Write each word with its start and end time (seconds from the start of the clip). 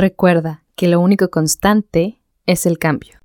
Recuerda 0.00 0.64
que 0.76 0.88
lo 0.88 0.98
único 0.98 1.28
constante 1.28 2.22
es 2.46 2.64
el 2.64 2.78
cambio. 2.78 3.18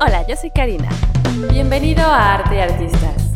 Hola, 0.00 0.24
yo 0.28 0.36
soy 0.36 0.52
Karina. 0.52 0.88
Bienvenido 1.50 2.02
a 2.02 2.34
Arte 2.34 2.54
y 2.54 2.58
Artistas, 2.60 3.32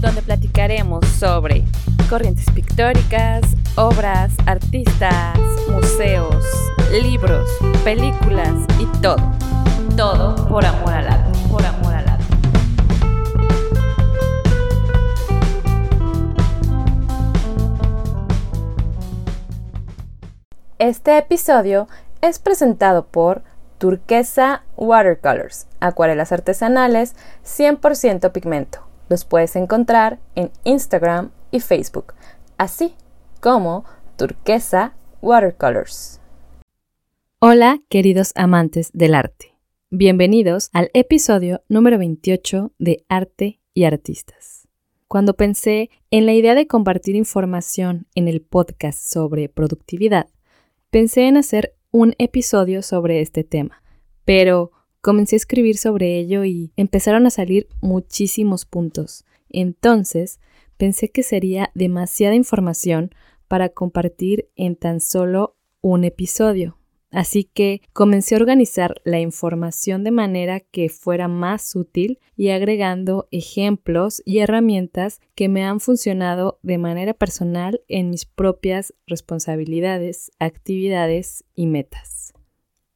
donde 0.00 0.22
platicaremos 0.22 1.04
sobre 1.04 1.64
corrientes 2.08 2.48
pictóricas, 2.54 3.42
obras, 3.74 4.34
artistas, 4.46 5.36
museos, 5.68 6.46
libros, 6.92 7.50
películas 7.82 8.54
y 8.78 8.86
todo. 9.00 9.16
Todo 9.96 10.36
por 10.48 10.64
amor 10.64 10.92
al 10.92 11.08
arte, 11.08 11.33
Este 20.86 21.16
episodio 21.16 21.88
es 22.20 22.38
presentado 22.38 23.06
por 23.06 23.42
Turquesa 23.78 24.64
Watercolors, 24.76 25.66
acuarelas 25.80 26.30
artesanales 26.30 27.16
100% 27.42 28.30
pigmento. 28.32 28.80
Los 29.08 29.24
puedes 29.24 29.56
encontrar 29.56 30.18
en 30.34 30.50
Instagram 30.64 31.30
y 31.50 31.60
Facebook, 31.60 32.12
así 32.58 32.94
como 33.40 33.86
Turquesa 34.18 34.94
Watercolors. 35.22 36.20
Hola, 37.38 37.80
queridos 37.88 38.32
amantes 38.34 38.90
del 38.92 39.14
arte. 39.14 39.56
Bienvenidos 39.88 40.68
al 40.74 40.90
episodio 40.92 41.62
número 41.66 41.96
28 41.96 42.72
de 42.78 43.06
Arte 43.08 43.58
y 43.72 43.84
Artistas. 43.84 44.68
Cuando 45.08 45.34
pensé 45.34 45.88
en 46.10 46.26
la 46.26 46.34
idea 46.34 46.54
de 46.54 46.66
compartir 46.66 47.14
información 47.14 48.06
en 48.14 48.28
el 48.28 48.42
podcast 48.42 48.98
sobre 48.98 49.48
productividad, 49.48 50.26
Pensé 50.94 51.26
en 51.26 51.36
hacer 51.36 51.74
un 51.90 52.14
episodio 52.18 52.80
sobre 52.80 53.20
este 53.20 53.42
tema, 53.42 53.82
pero 54.24 54.70
comencé 55.00 55.34
a 55.34 55.38
escribir 55.38 55.76
sobre 55.76 56.20
ello 56.20 56.44
y 56.44 56.72
empezaron 56.76 57.26
a 57.26 57.30
salir 57.30 57.66
muchísimos 57.80 58.64
puntos. 58.64 59.24
Entonces, 59.50 60.38
pensé 60.76 61.10
que 61.10 61.24
sería 61.24 61.72
demasiada 61.74 62.36
información 62.36 63.12
para 63.48 63.70
compartir 63.70 64.48
en 64.54 64.76
tan 64.76 65.00
solo 65.00 65.56
un 65.80 66.04
episodio. 66.04 66.78
Así 67.14 67.44
que 67.44 67.80
comencé 67.92 68.34
a 68.34 68.38
organizar 68.38 69.00
la 69.04 69.20
información 69.20 70.02
de 70.02 70.10
manera 70.10 70.58
que 70.58 70.88
fuera 70.88 71.28
más 71.28 71.76
útil 71.76 72.18
y 72.36 72.48
agregando 72.48 73.28
ejemplos 73.30 74.20
y 74.24 74.40
herramientas 74.40 75.20
que 75.36 75.48
me 75.48 75.62
han 75.62 75.78
funcionado 75.78 76.58
de 76.64 76.76
manera 76.76 77.14
personal 77.14 77.80
en 77.86 78.10
mis 78.10 78.24
propias 78.24 78.94
responsabilidades, 79.06 80.32
actividades 80.40 81.44
y 81.54 81.68
metas. 81.68 82.32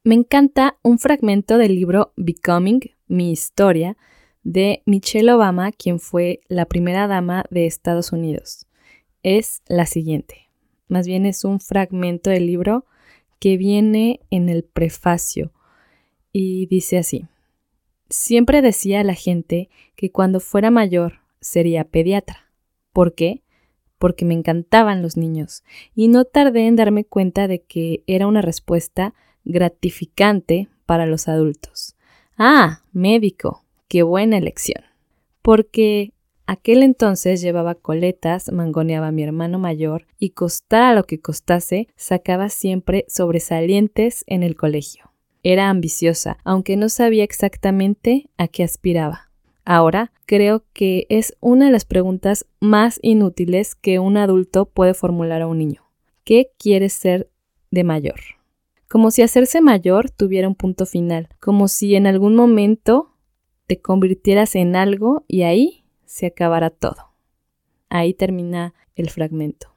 Me 0.03 0.15
encanta 0.15 0.77
un 0.83 0.99
fragmento 0.99 1.57
del 1.57 1.75
libro 1.75 2.11
Becoming, 2.17 2.81
mi 3.07 3.31
historia, 3.31 3.95
de 4.43 4.83
Michelle 4.85 5.31
Obama, 5.31 5.71
quien 5.71 6.01
fue 6.01 6.41
la 6.49 6.65
primera 6.65 7.07
dama 7.07 7.45
de 7.51 7.67
Estados 7.67 8.11
Unidos. 8.11 8.67
Es 9.23 9.61
la 9.69 9.85
siguiente. 9.85 10.49
Más 10.89 11.07
bien 11.07 11.25
es 11.25 11.45
un 11.45 11.61
fragmento 11.61 12.29
del 12.29 12.47
libro 12.47 12.85
que 13.39 13.57
viene 13.57 14.21
en 14.29 14.49
el 14.49 14.63
prefacio 14.63 15.51
y 16.31 16.67
dice 16.67 16.97
así. 16.97 17.27
Siempre 18.09 18.61
decía 18.61 19.01
a 19.01 19.03
la 19.03 19.13
gente 19.13 19.69
que 19.95 20.11
cuando 20.11 20.39
fuera 20.39 20.71
mayor 20.71 21.19
sería 21.41 21.83
pediatra. 21.85 22.51
¿Por 22.91 23.13
qué? 23.13 23.43
Porque 23.97 24.25
me 24.25 24.33
encantaban 24.33 25.01
los 25.01 25.17
niños 25.17 25.63
y 25.95 26.07
no 26.07 26.25
tardé 26.25 26.67
en 26.67 26.75
darme 26.75 27.05
cuenta 27.05 27.47
de 27.47 27.61
que 27.61 28.03
era 28.07 28.27
una 28.27 28.41
respuesta 28.41 29.13
gratificante 29.45 30.69
para 30.85 31.05
los 31.05 31.27
adultos. 31.27 31.95
Ah, 32.37 32.81
médico, 32.93 33.63
qué 33.87 34.03
buena 34.03 34.37
elección. 34.37 34.83
Porque 35.41 36.13
Aquel 36.51 36.81
entonces 36.81 37.41
llevaba 37.41 37.75
coletas, 37.75 38.51
mangoneaba 38.51 39.09
a 39.09 39.11
mi 39.11 39.21
hermano 39.21 39.59
mayor 39.59 40.07
y 40.17 40.31
costara 40.31 40.95
lo 40.95 41.03
que 41.03 41.19
costase, 41.19 41.89
sacaba 41.95 42.49
siempre 42.49 43.05
sobresalientes 43.07 44.23
en 44.25 44.41
el 44.41 44.55
colegio. 44.55 45.11
Era 45.43 45.69
ambiciosa, 45.69 46.39
aunque 46.43 46.75
no 46.75 46.89
sabía 46.89 47.23
exactamente 47.23 48.31
a 48.39 48.47
qué 48.47 48.63
aspiraba. 48.63 49.29
Ahora 49.63 50.11
creo 50.25 50.63
que 50.73 51.05
es 51.09 51.37
una 51.39 51.67
de 51.67 51.71
las 51.71 51.85
preguntas 51.85 52.47
más 52.59 52.97
inútiles 53.03 53.75
que 53.75 53.99
un 53.99 54.17
adulto 54.17 54.65
puede 54.65 54.95
formular 54.95 55.43
a 55.43 55.47
un 55.47 55.59
niño. 55.59 55.83
¿Qué 56.23 56.49
quieres 56.57 56.93
ser 56.93 57.29
de 57.69 57.83
mayor? 57.83 58.21
Como 58.87 59.11
si 59.11 59.21
hacerse 59.21 59.61
mayor 59.61 60.09
tuviera 60.09 60.47
un 60.47 60.55
punto 60.55 60.87
final, 60.87 61.29
como 61.39 61.67
si 61.67 61.93
en 61.93 62.07
algún 62.07 62.35
momento 62.35 63.11
te 63.67 63.79
convirtieras 63.79 64.55
en 64.55 64.75
algo 64.75 65.25
y 65.27 65.43
ahí 65.43 65.78
se 66.09 66.25
acabará 66.25 66.71
todo. 66.71 67.13
Ahí 67.87 68.15
termina 68.15 68.73
el 68.95 69.11
fragmento. 69.11 69.75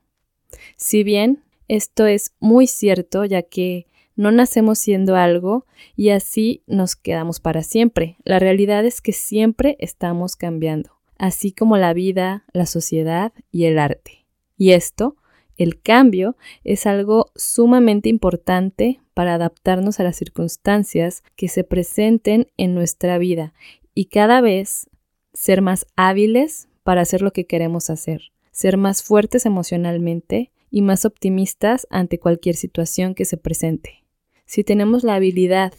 Si 0.76 1.04
bien 1.04 1.44
esto 1.68 2.06
es 2.06 2.32
muy 2.40 2.66
cierto, 2.66 3.26
ya 3.26 3.42
que 3.42 3.86
no 4.16 4.32
nacemos 4.32 4.78
siendo 4.78 5.14
algo 5.14 5.66
y 5.94 6.08
así 6.08 6.62
nos 6.66 6.96
quedamos 6.96 7.38
para 7.38 7.62
siempre. 7.62 8.16
La 8.24 8.38
realidad 8.38 8.86
es 8.86 9.02
que 9.02 9.12
siempre 9.12 9.76
estamos 9.78 10.34
cambiando, 10.34 10.98
así 11.18 11.52
como 11.52 11.76
la 11.76 11.92
vida, 11.92 12.44
la 12.54 12.64
sociedad 12.64 13.34
y 13.50 13.66
el 13.66 13.78
arte. 13.78 14.24
Y 14.56 14.72
esto, 14.72 15.16
el 15.58 15.82
cambio, 15.82 16.38
es 16.64 16.86
algo 16.86 17.30
sumamente 17.36 18.08
importante 18.08 19.02
para 19.12 19.34
adaptarnos 19.34 20.00
a 20.00 20.04
las 20.04 20.16
circunstancias 20.16 21.24
que 21.36 21.48
se 21.48 21.62
presenten 21.62 22.48
en 22.56 22.74
nuestra 22.74 23.18
vida 23.18 23.52
y 23.94 24.06
cada 24.06 24.40
vez 24.40 24.88
ser 25.32 25.62
más 25.62 25.86
hábiles 25.96 26.68
para 26.82 27.02
hacer 27.02 27.22
lo 27.22 27.32
que 27.32 27.46
queremos 27.46 27.90
hacer, 27.90 28.32
ser 28.50 28.76
más 28.76 29.02
fuertes 29.02 29.46
emocionalmente 29.46 30.52
y 30.70 30.82
más 30.82 31.04
optimistas 31.04 31.86
ante 31.90 32.18
cualquier 32.18 32.56
situación 32.56 33.14
que 33.14 33.24
se 33.24 33.36
presente. 33.36 34.04
Si 34.46 34.64
tenemos 34.64 35.04
la 35.04 35.14
habilidad 35.14 35.72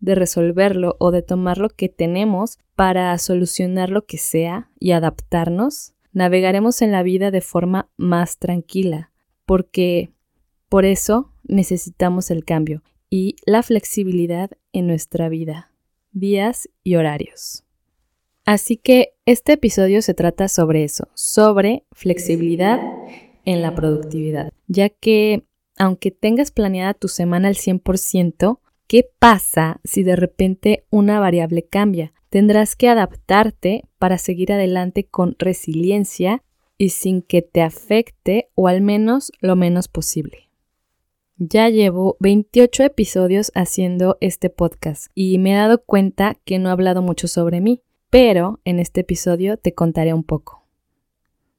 de 0.00 0.14
resolverlo 0.14 0.96
o 0.98 1.12
de 1.12 1.22
tomar 1.22 1.58
lo 1.58 1.68
que 1.70 1.88
tenemos 1.88 2.58
para 2.74 3.16
solucionar 3.18 3.90
lo 3.90 4.04
que 4.04 4.18
sea 4.18 4.70
y 4.80 4.92
adaptarnos, 4.92 5.94
navegaremos 6.12 6.82
en 6.82 6.92
la 6.92 7.02
vida 7.02 7.30
de 7.30 7.40
forma 7.40 7.88
más 7.96 8.38
tranquila, 8.38 9.12
porque 9.46 10.12
por 10.68 10.84
eso 10.84 11.32
necesitamos 11.44 12.30
el 12.30 12.44
cambio 12.44 12.82
y 13.10 13.36
la 13.46 13.62
flexibilidad 13.62 14.50
en 14.72 14.86
nuestra 14.86 15.28
vida, 15.28 15.70
días 16.12 16.68
y 16.82 16.96
horarios. 16.96 17.64
Así 18.44 18.76
que 18.76 19.14
este 19.24 19.52
episodio 19.52 20.02
se 20.02 20.14
trata 20.14 20.48
sobre 20.48 20.84
eso, 20.84 21.08
sobre 21.14 21.84
flexibilidad 21.92 22.80
en 23.44 23.62
la 23.62 23.74
productividad, 23.74 24.52
ya 24.66 24.88
que 24.88 25.44
aunque 25.76 26.10
tengas 26.10 26.50
planeada 26.50 26.94
tu 26.94 27.08
semana 27.08 27.48
al 27.48 27.54
100%, 27.54 28.58
¿qué 28.86 29.08
pasa 29.18 29.80
si 29.84 30.02
de 30.02 30.16
repente 30.16 30.84
una 30.90 31.18
variable 31.18 31.62
cambia? 31.64 32.12
Tendrás 32.28 32.76
que 32.76 32.88
adaptarte 32.88 33.84
para 33.98 34.18
seguir 34.18 34.52
adelante 34.52 35.04
con 35.04 35.36
resiliencia 35.38 36.42
y 36.78 36.90
sin 36.90 37.22
que 37.22 37.42
te 37.42 37.62
afecte 37.62 38.48
o 38.54 38.68
al 38.68 38.80
menos 38.80 39.32
lo 39.40 39.54
menos 39.54 39.88
posible. 39.88 40.50
Ya 41.36 41.68
llevo 41.68 42.16
28 42.20 42.84
episodios 42.84 43.50
haciendo 43.54 44.18
este 44.20 44.50
podcast 44.50 45.06
y 45.14 45.38
me 45.38 45.52
he 45.52 45.56
dado 45.56 45.82
cuenta 45.82 46.36
que 46.44 46.58
no 46.58 46.68
he 46.68 46.72
hablado 46.72 47.02
mucho 47.02 47.28
sobre 47.28 47.60
mí 47.60 47.82
pero 48.12 48.60
en 48.66 48.78
este 48.78 49.00
episodio 49.00 49.56
te 49.56 49.72
contaré 49.72 50.12
un 50.12 50.22
poco. 50.22 50.66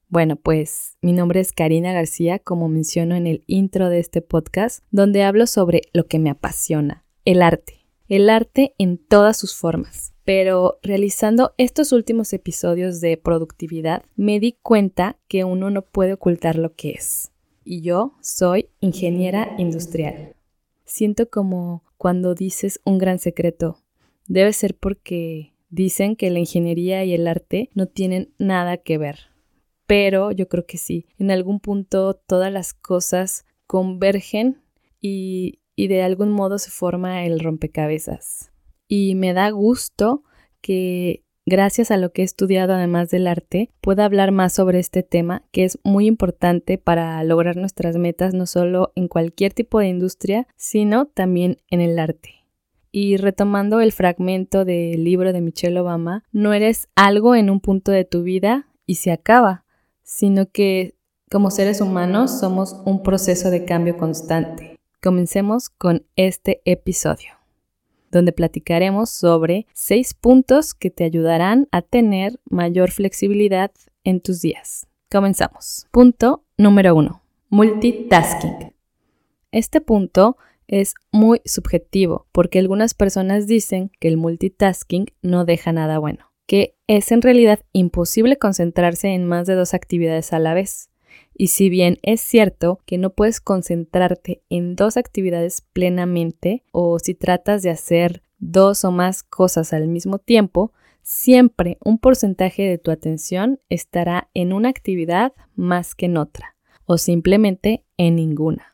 Bueno, 0.07 0.35
pues 0.35 0.99
mi 1.01 1.11
nombre 1.11 1.39
es 1.39 1.51
Karina 1.51 1.93
García, 1.93 2.37
como 2.37 2.69
menciono 2.69 3.15
en 3.15 3.25
el 3.25 3.43
intro 3.47 3.89
de 3.89 3.97
este 3.97 4.21
podcast, 4.21 4.83
donde 4.91 5.23
hablo 5.23 5.47
sobre 5.47 5.81
lo 5.93 6.05
que 6.05 6.19
me 6.19 6.29
apasiona, 6.29 7.05
el 7.25 7.41
arte. 7.41 7.87
El 8.07 8.29
arte 8.29 8.75
en 8.77 8.99
todas 8.99 9.35
sus 9.35 9.55
formas. 9.55 10.13
Pero 10.25 10.77
realizando 10.83 11.55
estos 11.57 11.91
últimos 11.91 12.31
episodios 12.33 13.01
de 13.01 13.17
productividad, 13.17 14.03
me 14.15 14.39
di 14.39 14.55
cuenta 14.61 15.17
que 15.27 15.45
uno 15.45 15.71
no 15.71 15.81
puede 15.81 16.13
ocultar 16.13 16.55
lo 16.55 16.75
que 16.75 16.91
es. 16.91 17.31
Y 17.63 17.81
yo 17.81 18.13
soy 18.21 18.69
ingeniera 18.79 19.55
industrial. 19.57 20.35
Siento 20.85 21.31
como 21.31 21.83
cuando 21.97 22.35
dices 22.35 22.79
un 22.85 22.99
gran 22.99 23.17
secreto. 23.17 23.79
Debe 24.27 24.53
ser 24.53 24.75
porque 24.75 25.52
Dicen 25.73 26.15
que 26.15 26.29
la 26.29 26.37
ingeniería 26.37 27.03
y 27.03 27.15
el 27.15 27.27
arte 27.27 27.71
no 27.73 27.87
tienen 27.87 28.31
nada 28.37 28.77
que 28.77 28.99
ver, 28.99 29.31
pero 29.87 30.31
yo 30.31 30.47
creo 30.47 30.67
que 30.67 30.77
sí. 30.77 31.07
En 31.17 31.31
algún 31.31 31.59
punto 31.59 32.13
todas 32.13 32.53
las 32.53 32.75
cosas 32.75 33.47
convergen 33.65 34.61
y, 35.01 35.61
de 35.75 36.03
algún 36.03 36.31
modo 36.31 36.59
se 36.59 36.69
forma 36.69 37.25
el 37.25 37.39
rompecabezas. 37.39 38.51
Y 38.87 39.15
me 39.15 39.33
da 39.33 39.49
gusto 39.49 40.21
que 40.61 41.23
gracias 41.47 41.89
a 41.89 41.97
lo 41.97 42.11
que 42.11 42.21
he 42.21 42.25
estudiado 42.25 42.73
además 42.73 43.09
del 43.09 43.25
arte, 43.25 43.71
pueda 43.81 44.05
hablar 44.05 44.31
más 44.31 44.53
sobre 44.53 44.77
este 44.77 45.01
tema 45.01 45.41
que 45.51 45.63
es 45.63 45.79
muy 45.83 46.05
importante 46.05 46.77
para 46.77 47.23
lograr 47.23 47.55
nuestras 47.55 47.97
metas 47.97 48.35
no 48.35 48.45
solo 48.45 48.91
en 48.95 49.07
cualquier 49.07 49.55
tipo 49.55 49.79
de 49.79 49.87
industria, 49.87 50.47
sino 50.55 51.07
también 51.07 51.57
en 51.71 51.81
el 51.81 51.97
arte. 51.97 52.42
Y 52.95 53.17
retomando 53.17 53.81
el 53.81 53.91
fragmento 53.91 54.65
del 54.65 55.03
libro 55.03 55.33
de 55.33 55.41
Michelle 55.41 55.79
Obama, 55.79 56.23
no 56.31 56.53
eres 56.53 56.87
algo 56.95 57.33
en 57.33 57.49
un 57.49 57.59
punto 57.59 57.91
de 57.91 58.05
tu 58.05 58.21
vida 58.21 58.67
y 58.85 58.95
se 58.95 59.11
acaba, 59.11 59.65
sino 60.03 60.45
que 60.51 60.93
como 61.31 61.49
seres 61.49 61.81
humanos 61.81 62.39
somos 62.39 62.79
un 62.85 63.01
proceso 63.01 63.49
de 63.49 63.65
cambio 63.65 63.97
constante. 63.97 64.79
Comencemos 65.01 65.69
con 65.69 66.05
este 66.15 66.61
episodio, 66.65 67.31
donde 68.11 68.31
platicaremos 68.31 69.09
sobre 69.09 69.65
seis 69.73 70.13
puntos 70.13 70.75
que 70.75 70.91
te 70.91 71.03
ayudarán 71.03 71.67
a 71.71 71.81
tener 71.81 72.39
mayor 72.47 72.91
flexibilidad 72.91 73.71
en 74.03 74.21
tus 74.21 74.41
días. 74.41 74.85
Comenzamos. 75.11 75.87
Punto 75.89 76.43
número 76.57 76.93
uno. 76.93 77.23
Multitasking. 77.49 78.71
Este 79.51 79.81
punto 79.81 80.37
es 80.67 80.95
muy 81.11 81.41
subjetivo 81.45 82.27
porque 82.31 82.59
algunas 82.59 82.93
personas 82.93 83.47
dicen 83.47 83.91
que 83.99 84.07
el 84.07 84.17
multitasking 84.17 85.07
no 85.21 85.45
deja 85.45 85.71
nada 85.71 85.99
bueno, 85.99 86.31
que 86.47 86.75
es 86.87 87.11
en 87.11 87.21
realidad 87.21 87.59
imposible 87.71 88.37
concentrarse 88.37 89.09
en 89.09 89.25
más 89.25 89.47
de 89.47 89.55
dos 89.55 89.73
actividades 89.73 90.33
a 90.33 90.39
la 90.39 90.53
vez. 90.53 90.89
Y 91.35 91.47
si 91.47 91.69
bien 91.69 91.97
es 92.03 92.21
cierto 92.21 92.79
que 92.85 92.97
no 92.97 93.11
puedes 93.11 93.41
concentrarte 93.41 94.41
en 94.49 94.75
dos 94.75 94.97
actividades 94.97 95.61
plenamente 95.73 96.63
o 96.71 96.99
si 96.99 97.13
tratas 97.15 97.63
de 97.63 97.69
hacer 97.69 98.23
dos 98.39 98.83
o 98.83 98.91
más 98.91 99.23
cosas 99.23 99.73
al 99.73 99.87
mismo 99.87 100.19
tiempo, 100.19 100.73
siempre 101.01 101.77
un 101.83 101.97
porcentaje 101.97 102.63
de 102.63 102.77
tu 102.77 102.91
atención 102.91 103.59
estará 103.69 104.29
en 104.33 104.53
una 104.53 104.69
actividad 104.69 105.33
más 105.55 105.95
que 105.95 106.05
en 106.05 106.17
otra 106.17 106.55
o 106.85 106.97
simplemente 106.97 107.83
en 107.97 108.15
ninguna 108.15 108.72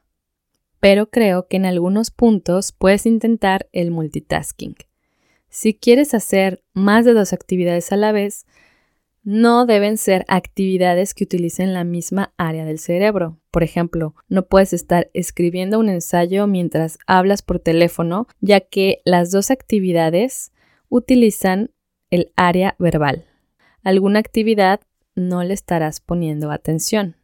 pero 0.80 1.10
creo 1.10 1.48
que 1.48 1.58
en 1.58 1.66
algunos 1.66 2.12
puntos 2.12 2.72
puedes 2.72 3.06
intentar 3.06 3.68
el 3.72 3.92
multitasking. 3.92 4.76
Si 5.50 5.74
quieres 5.74 6.14
hacer 6.14 6.64
más 6.74 7.06
de 7.06 7.14
dos 7.14 7.34
actividades 7.34 7.92
a 7.92 7.98
la 7.98 8.12
vez, 8.12 8.46
no 9.24 9.66
deben 9.66 9.98
ser 9.98 10.24
actividades 10.28 11.14
que 11.14 11.26
utilicen 11.26 11.74
la 11.74 11.84
misma 11.84 12.34
área 12.38 12.66
del 12.66 12.80
cerebro. 12.80 13.40
Por 13.52 13.64
ejemplo, 13.64 14.16
no 14.28 14.48
puedes 14.48 14.74
estar 14.74 15.10
escribiendo 15.14 15.80
un 15.80 15.90
ensayo 15.90 16.48
mientras 16.48 16.98
hablas 17.06 17.42
por 17.42 17.60
teléfono, 17.60 18.28
ya 18.40 18.62
que 18.62 19.02
las 19.06 19.32
dos 19.32 19.52
actividades 19.52 20.52
utilizan 20.88 21.72
el 22.10 22.32
área 22.36 22.76
verbal. 22.80 23.26
Alguna 23.84 24.20
actividad 24.20 24.82
no 25.16 25.44
le 25.44 25.54
estarás 25.54 26.00
poniendo 26.00 26.52
atención 26.52 27.19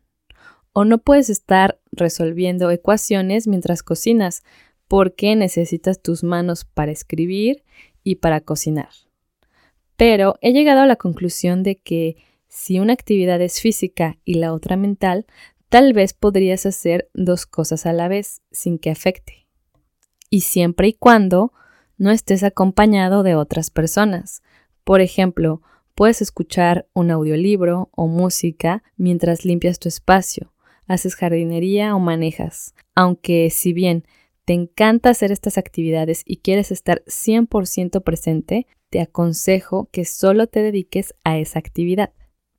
o 0.77 0.83
no 0.83 0.98
puedes 0.98 1.30
estar 1.30 1.80
resolviendo 1.94 2.69
ecuaciones 2.69 3.48
mientras 3.48 3.81
cocinas 3.81 4.44
porque 4.89 5.33
necesitas 5.38 6.01
tus 6.01 6.22
manos 6.22 6.66
para 6.66 6.92
escribir 6.92 7.63
y 8.04 8.16
para 8.16 8.42
cocinar. 8.42 8.89
Pero 9.95 10.36
he 10.42 10.51
llegado 10.51 10.81
a 10.81 10.86
la 10.86 10.98
conclusión 10.98 11.63
de 11.63 11.77
que 11.77 12.18
si 12.50 12.81
una 12.81 12.92
actividad 12.92 13.39
es 13.39 13.62
física 13.62 14.18
y 14.25 14.33
la 14.33 14.51
otra 14.51 14.75
mental, 14.75 15.25
tal 15.69 15.94
vez 15.94 16.13
podrías 16.13 16.66
hacer 16.66 17.10
dos 17.13 17.45
cosas 17.45 17.86
a 17.86 17.94
la 17.94 18.10
vez 18.10 18.42
sin 18.51 18.78
que 18.78 18.92
afecte. 18.92 19.48
Y 20.30 20.42
siempre 20.42 20.89
y 20.89 20.94
cuando 20.94 21.54
no 21.98 22.12
estés 22.12 22.44
acompañado 22.44 23.24
de 23.24 23.36
otras 23.36 23.69
personas. 23.69 24.44
Por 24.83 25.00
ejemplo, 25.00 25.62
puedes 25.95 26.21
escuchar 26.21 26.89
un 26.92 27.12
audiolibro 27.12 27.88
o 27.94 28.07
música 28.07 28.83
mientras 28.98 29.45
limpias 29.45 29.80
tu 29.80 29.88
espacio 29.88 30.51
haces 30.87 31.15
jardinería 31.15 31.95
o 31.95 31.99
manejas. 31.99 32.73
Aunque 32.95 33.49
si 33.49 33.73
bien 33.73 34.05
te 34.45 34.53
encanta 34.53 35.09
hacer 35.09 35.31
estas 35.31 35.57
actividades 35.57 36.21
y 36.25 36.37
quieres 36.37 36.71
estar 36.71 37.03
100% 37.05 38.03
presente, 38.03 38.67
te 38.89 39.01
aconsejo 39.01 39.89
que 39.91 40.05
solo 40.05 40.47
te 40.47 40.61
dediques 40.61 41.15
a 41.23 41.37
esa 41.37 41.59
actividad. 41.59 42.13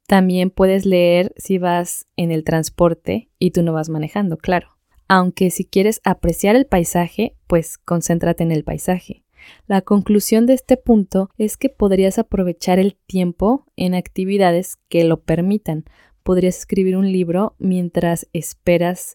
También 0.06 0.50
puedes 0.50 0.84
leer 0.84 1.32
si 1.37 1.58
vas 1.58 2.06
en 2.17 2.31
el 2.31 2.44
transporte 2.44 3.31
y 3.38 3.52
tú 3.52 3.62
no 3.62 3.73
vas 3.73 3.88
manejando, 3.88 4.37
claro. 4.37 4.76
Aunque 5.08 5.50
si 5.50 5.64
quieres 5.64 6.00
apreciar 6.05 6.56
el 6.56 6.67
paisaje, 6.67 7.37
pues 7.46 7.78
concéntrate 7.78 8.43
en 8.43 8.52
el 8.52 8.64
paisaje. 8.64 9.25
La 9.67 9.81
conclusión 9.81 10.46
de 10.46 10.55
este 10.55 10.76
punto 10.76 11.31
es 11.38 11.56
que 11.56 11.69
podrías 11.69 12.19
aprovechar 12.19 12.78
el 12.78 12.96
tiempo 13.06 13.64
en 13.76 13.94
actividades 13.94 14.76
que 14.88 15.05
lo 15.05 15.23
permitan, 15.23 15.84
podrías 16.26 16.58
escribir 16.58 16.96
un 16.96 17.11
libro 17.12 17.55
mientras 17.61 18.26
esperas 18.32 19.14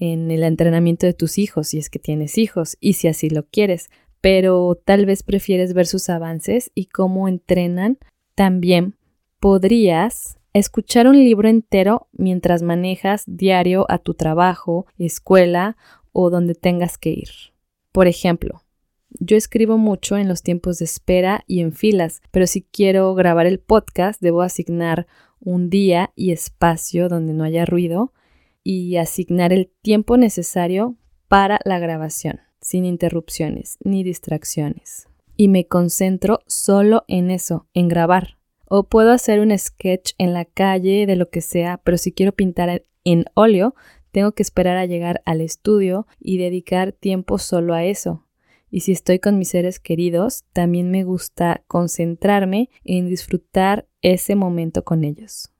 en 0.00 0.32
el 0.32 0.42
entrenamiento 0.42 1.06
de 1.06 1.14
tus 1.14 1.38
hijos, 1.38 1.68
si 1.68 1.78
es 1.78 1.88
que 1.88 2.00
tienes 2.00 2.38
hijos 2.38 2.76
y 2.80 2.94
si 2.94 3.06
así 3.06 3.30
lo 3.30 3.46
quieres, 3.46 3.88
pero 4.20 4.74
tal 4.84 5.06
vez 5.06 5.22
prefieres 5.22 5.74
ver 5.74 5.86
sus 5.86 6.10
avances 6.10 6.72
y 6.74 6.86
cómo 6.86 7.28
entrenan. 7.28 7.98
También 8.34 8.96
podrías 9.38 10.38
escuchar 10.54 11.06
un 11.06 11.16
libro 11.16 11.48
entero 11.48 12.08
mientras 12.10 12.62
manejas 12.62 13.22
diario 13.28 13.86
a 13.88 13.98
tu 13.98 14.14
trabajo, 14.14 14.86
escuela 14.98 15.76
o 16.10 16.30
donde 16.30 16.56
tengas 16.56 16.98
que 16.98 17.10
ir. 17.10 17.28
Por 17.92 18.08
ejemplo, 18.08 18.63
yo 19.20 19.36
escribo 19.36 19.78
mucho 19.78 20.16
en 20.16 20.28
los 20.28 20.42
tiempos 20.42 20.78
de 20.78 20.84
espera 20.84 21.44
y 21.46 21.60
en 21.60 21.72
filas, 21.72 22.20
pero 22.30 22.46
si 22.46 22.62
quiero 22.62 23.14
grabar 23.14 23.46
el 23.46 23.60
podcast 23.60 24.20
debo 24.20 24.42
asignar 24.42 25.06
un 25.40 25.70
día 25.70 26.12
y 26.16 26.32
espacio 26.32 27.08
donde 27.08 27.32
no 27.32 27.44
haya 27.44 27.64
ruido 27.64 28.12
y 28.62 28.96
asignar 28.96 29.52
el 29.52 29.70
tiempo 29.82 30.16
necesario 30.16 30.96
para 31.28 31.60
la 31.64 31.78
grabación, 31.78 32.40
sin 32.60 32.84
interrupciones 32.84 33.78
ni 33.84 34.02
distracciones. 34.02 35.06
Y 35.36 35.48
me 35.48 35.66
concentro 35.66 36.40
solo 36.46 37.04
en 37.08 37.30
eso, 37.30 37.66
en 37.74 37.88
grabar. 37.88 38.38
O 38.66 38.84
puedo 38.84 39.12
hacer 39.12 39.40
un 39.40 39.56
sketch 39.56 40.12
en 40.18 40.32
la 40.32 40.44
calle 40.44 41.06
de 41.06 41.16
lo 41.16 41.28
que 41.28 41.40
sea, 41.40 41.80
pero 41.84 41.98
si 41.98 42.12
quiero 42.12 42.32
pintar 42.32 42.82
en 43.04 43.24
óleo, 43.34 43.74
tengo 44.10 44.32
que 44.32 44.42
esperar 44.42 44.76
a 44.76 44.86
llegar 44.86 45.22
al 45.26 45.40
estudio 45.40 46.06
y 46.20 46.38
dedicar 46.38 46.92
tiempo 46.92 47.38
solo 47.38 47.74
a 47.74 47.84
eso. 47.84 48.24
Y 48.74 48.80
si 48.80 48.90
estoy 48.90 49.20
con 49.20 49.38
mis 49.38 49.50
seres 49.50 49.78
queridos, 49.78 50.42
también 50.52 50.90
me 50.90 51.04
gusta 51.04 51.62
concentrarme 51.68 52.70
en 52.82 53.08
disfrutar 53.08 53.86
ese 54.02 54.34
momento 54.34 54.82
con 54.82 55.04
ellos. 55.04 55.52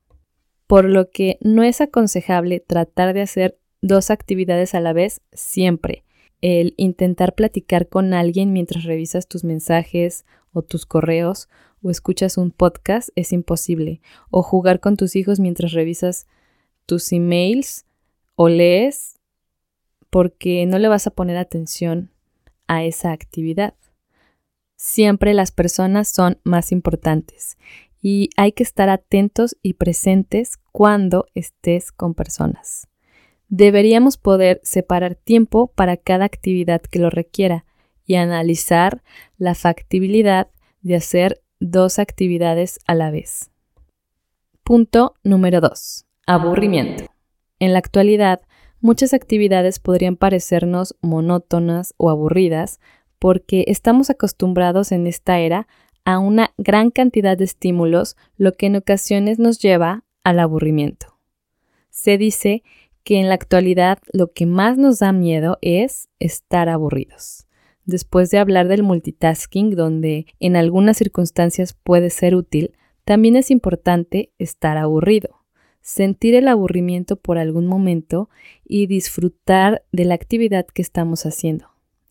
Por 0.66 0.86
lo 0.86 1.10
que 1.10 1.38
no 1.40 1.62
es 1.62 1.80
aconsejable 1.80 2.58
tratar 2.58 3.14
de 3.14 3.22
hacer 3.22 3.56
dos 3.80 4.10
actividades 4.10 4.74
a 4.74 4.80
la 4.80 4.92
vez 4.92 5.20
siempre. 5.32 6.02
El 6.40 6.74
intentar 6.76 7.36
platicar 7.36 7.88
con 7.88 8.14
alguien 8.14 8.52
mientras 8.52 8.82
revisas 8.82 9.28
tus 9.28 9.44
mensajes 9.44 10.26
o 10.52 10.62
tus 10.62 10.84
correos 10.84 11.48
o 11.82 11.90
escuchas 11.90 12.36
un 12.36 12.50
podcast 12.50 13.10
es 13.14 13.32
imposible. 13.32 14.00
O 14.30 14.42
jugar 14.42 14.80
con 14.80 14.96
tus 14.96 15.14
hijos 15.14 15.38
mientras 15.38 15.70
revisas 15.70 16.26
tus 16.84 17.12
emails 17.12 17.86
o 18.34 18.48
lees 18.48 19.20
porque 20.10 20.66
no 20.66 20.80
le 20.80 20.88
vas 20.88 21.06
a 21.06 21.12
poner 21.12 21.36
atención 21.36 22.10
a 22.66 22.84
esa 22.84 23.12
actividad. 23.12 23.74
Siempre 24.76 25.34
las 25.34 25.52
personas 25.52 26.08
son 26.08 26.38
más 26.44 26.72
importantes 26.72 27.56
y 28.00 28.30
hay 28.36 28.52
que 28.52 28.62
estar 28.62 28.88
atentos 28.88 29.56
y 29.62 29.74
presentes 29.74 30.58
cuando 30.72 31.26
estés 31.34 31.90
con 31.90 32.14
personas. 32.14 32.88
Deberíamos 33.48 34.16
poder 34.16 34.60
separar 34.62 35.14
tiempo 35.14 35.68
para 35.68 35.96
cada 35.96 36.24
actividad 36.24 36.82
que 36.82 36.98
lo 36.98 37.08
requiera 37.08 37.64
y 38.04 38.16
analizar 38.16 39.02
la 39.38 39.54
factibilidad 39.54 40.48
de 40.82 40.96
hacer 40.96 41.42
dos 41.60 41.98
actividades 41.98 42.78
a 42.86 42.94
la 42.94 43.10
vez. 43.10 43.50
Punto 44.62 45.14
número 45.22 45.60
2. 45.60 46.06
Aburrimiento. 46.26 47.04
En 47.58 47.72
la 47.72 47.78
actualidad, 47.78 48.42
muchas 48.84 49.14
actividades 49.14 49.78
podrían 49.78 50.14
parecernos 50.14 50.94
monótonas 51.00 51.94
o 51.96 52.10
aburridas 52.10 52.80
porque 53.18 53.64
estamos 53.68 54.10
acostumbrados 54.10 54.92
en 54.92 55.06
esta 55.06 55.38
era 55.38 55.66
a 56.04 56.18
una 56.18 56.52
gran 56.58 56.90
cantidad 56.90 57.38
de 57.38 57.44
estímulos, 57.44 58.14
lo 58.36 58.52
que 58.52 58.66
en 58.66 58.76
ocasiones 58.76 59.38
nos 59.38 59.58
lleva 59.58 60.04
al 60.22 60.38
aburrimiento. 60.38 61.18
Se 61.88 62.18
dice 62.18 62.62
que 63.04 63.18
en 63.18 63.30
la 63.30 63.36
actualidad 63.36 64.00
lo 64.12 64.32
que 64.32 64.44
más 64.44 64.76
nos 64.76 64.98
da 64.98 65.12
miedo 65.12 65.56
es 65.62 66.10
estar 66.18 66.68
aburridos. 66.68 67.46
Después 67.86 68.30
de 68.30 68.38
hablar 68.38 68.68
del 68.68 68.82
multitasking, 68.82 69.70
donde 69.70 70.26
en 70.40 70.56
algunas 70.56 70.98
circunstancias 70.98 71.72
puede 71.72 72.10
ser 72.10 72.34
útil, 72.34 72.76
también 73.06 73.36
es 73.36 73.50
importante 73.50 74.30
estar 74.38 74.76
aburrido, 74.76 75.43
sentir 75.84 76.34
el 76.34 76.48
aburrimiento 76.48 77.16
por 77.16 77.36
algún 77.36 77.66
momento 77.66 78.30
y 78.64 78.86
disfrutar 78.86 79.84
de 79.92 80.06
la 80.06 80.14
actividad 80.14 80.66
que 80.66 80.80
estamos 80.80 81.26
haciendo. 81.26 81.66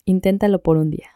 Inténtalo 0.06 0.62
por 0.62 0.78
un 0.78 0.92
día. 0.92 1.10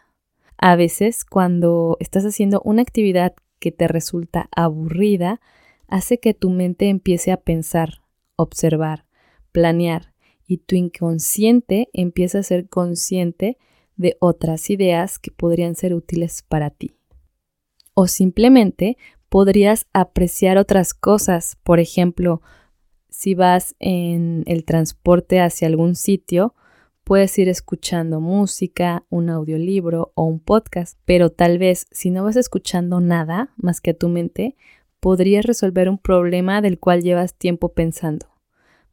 A 0.58 0.74
veces, 0.74 1.24
cuando 1.24 1.96
estás 2.00 2.24
haciendo 2.24 2.60
una 2.64 2.82
actividad 2.82 3.34
que 3.60 3.70
te 3.70 3.86
resulta 3.86 4.48
aburrida 4.54 5.40
hace 5.86 6.18
que 6.18 6.34
tu 6.34 6.50
mente 6.50 6.88
empiece 6.88 7.30
a 7.30 7.36
pensar, 7.36 8.02
observar, 8.34 9.06
planear 9.52 10.12
y 10.44 10.58
tu 10.58 10.74
inconsciente 10.74 11.88
empieza 11.92 12.40
a 12.40 12.42
ser 12.42 12.68
consciente 12.68 13.56
de 13.96 14.16
otras 14.18 14.68
ideas 14.68 15.20
que 15.20 15.30
podrían 15.30 15.76
ser 15.76 15.94
útiles 15.94 16.42
para 16.42 16.70
ti. 16.70 16.96
O 17.94 18.08
simplemente 18.08 18.96
podrías 19.28 19.86
apreciar 19.92 20.58
otras 20.58 20.94
cosas, 20.94 21.56
por 21.62 21.80
ejemplo, 21.80 22.42
si 23.08 23.34
vas 23.34 23.74
en 23.78 24.44
el 24.46 24.64
transporte 24.64 25.40
hacia 25.40 25.68
algún 25.68 25.94
sitio, 25.94 26.54
puedes 27.04 27.38
ir 27.38 27.48
escuchando 27.48 28.20
música, 28.20 29.04
un 29.08 29.30
audiolibro 29.30 30.12
o 30.14 30.24
un 30.24 30.40
podcast, 30.40 30.98
pero 31.04 31.30
tal 31.30 31.58
vez 31.58 31.86
si 31.90 32.10
no 32.10 32.22
vas 32.24 32.36
escuchando 32.36 33.00
nada 33.00 33.54
más 33.56 33.80
que 33.80 33.90
a 33.90 33.96
tu 33.96 34.08
mente, 34.08 34.56
podrías 35.00 35.44
resolver 35.44 35.88
un 35.88 35.98
problema 35.98 36.60
del 36.60 36.78
cual 36.78 37.02
llevas 37.02 37.34
tiempo 37.34 37.70
pensando. 37.70 38.26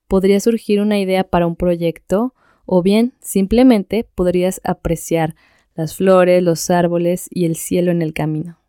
Podría 0.07 0.39
surgir 0.39 0.81
una 0.81 0.99
idea 0.99 1.23
para 1.25 1.47
un 1.47 1.55
proyecto 1.55 2.33
o 2.65 2.81
bien 2.81 3.13
simplemente 3.21 4.07
podrías 4.15 4.61
apreciar 4.63 5.35
las 5.75 5.95
flores, 5.95 6.41
los 6.41 6.69
árboles 6.69 7.27
y 7.29 7.45
el 7.45 7.55
cielo 7.55 7.91
en 7.91 8.01
el 8.01 8.13
camino. 8.13 8.59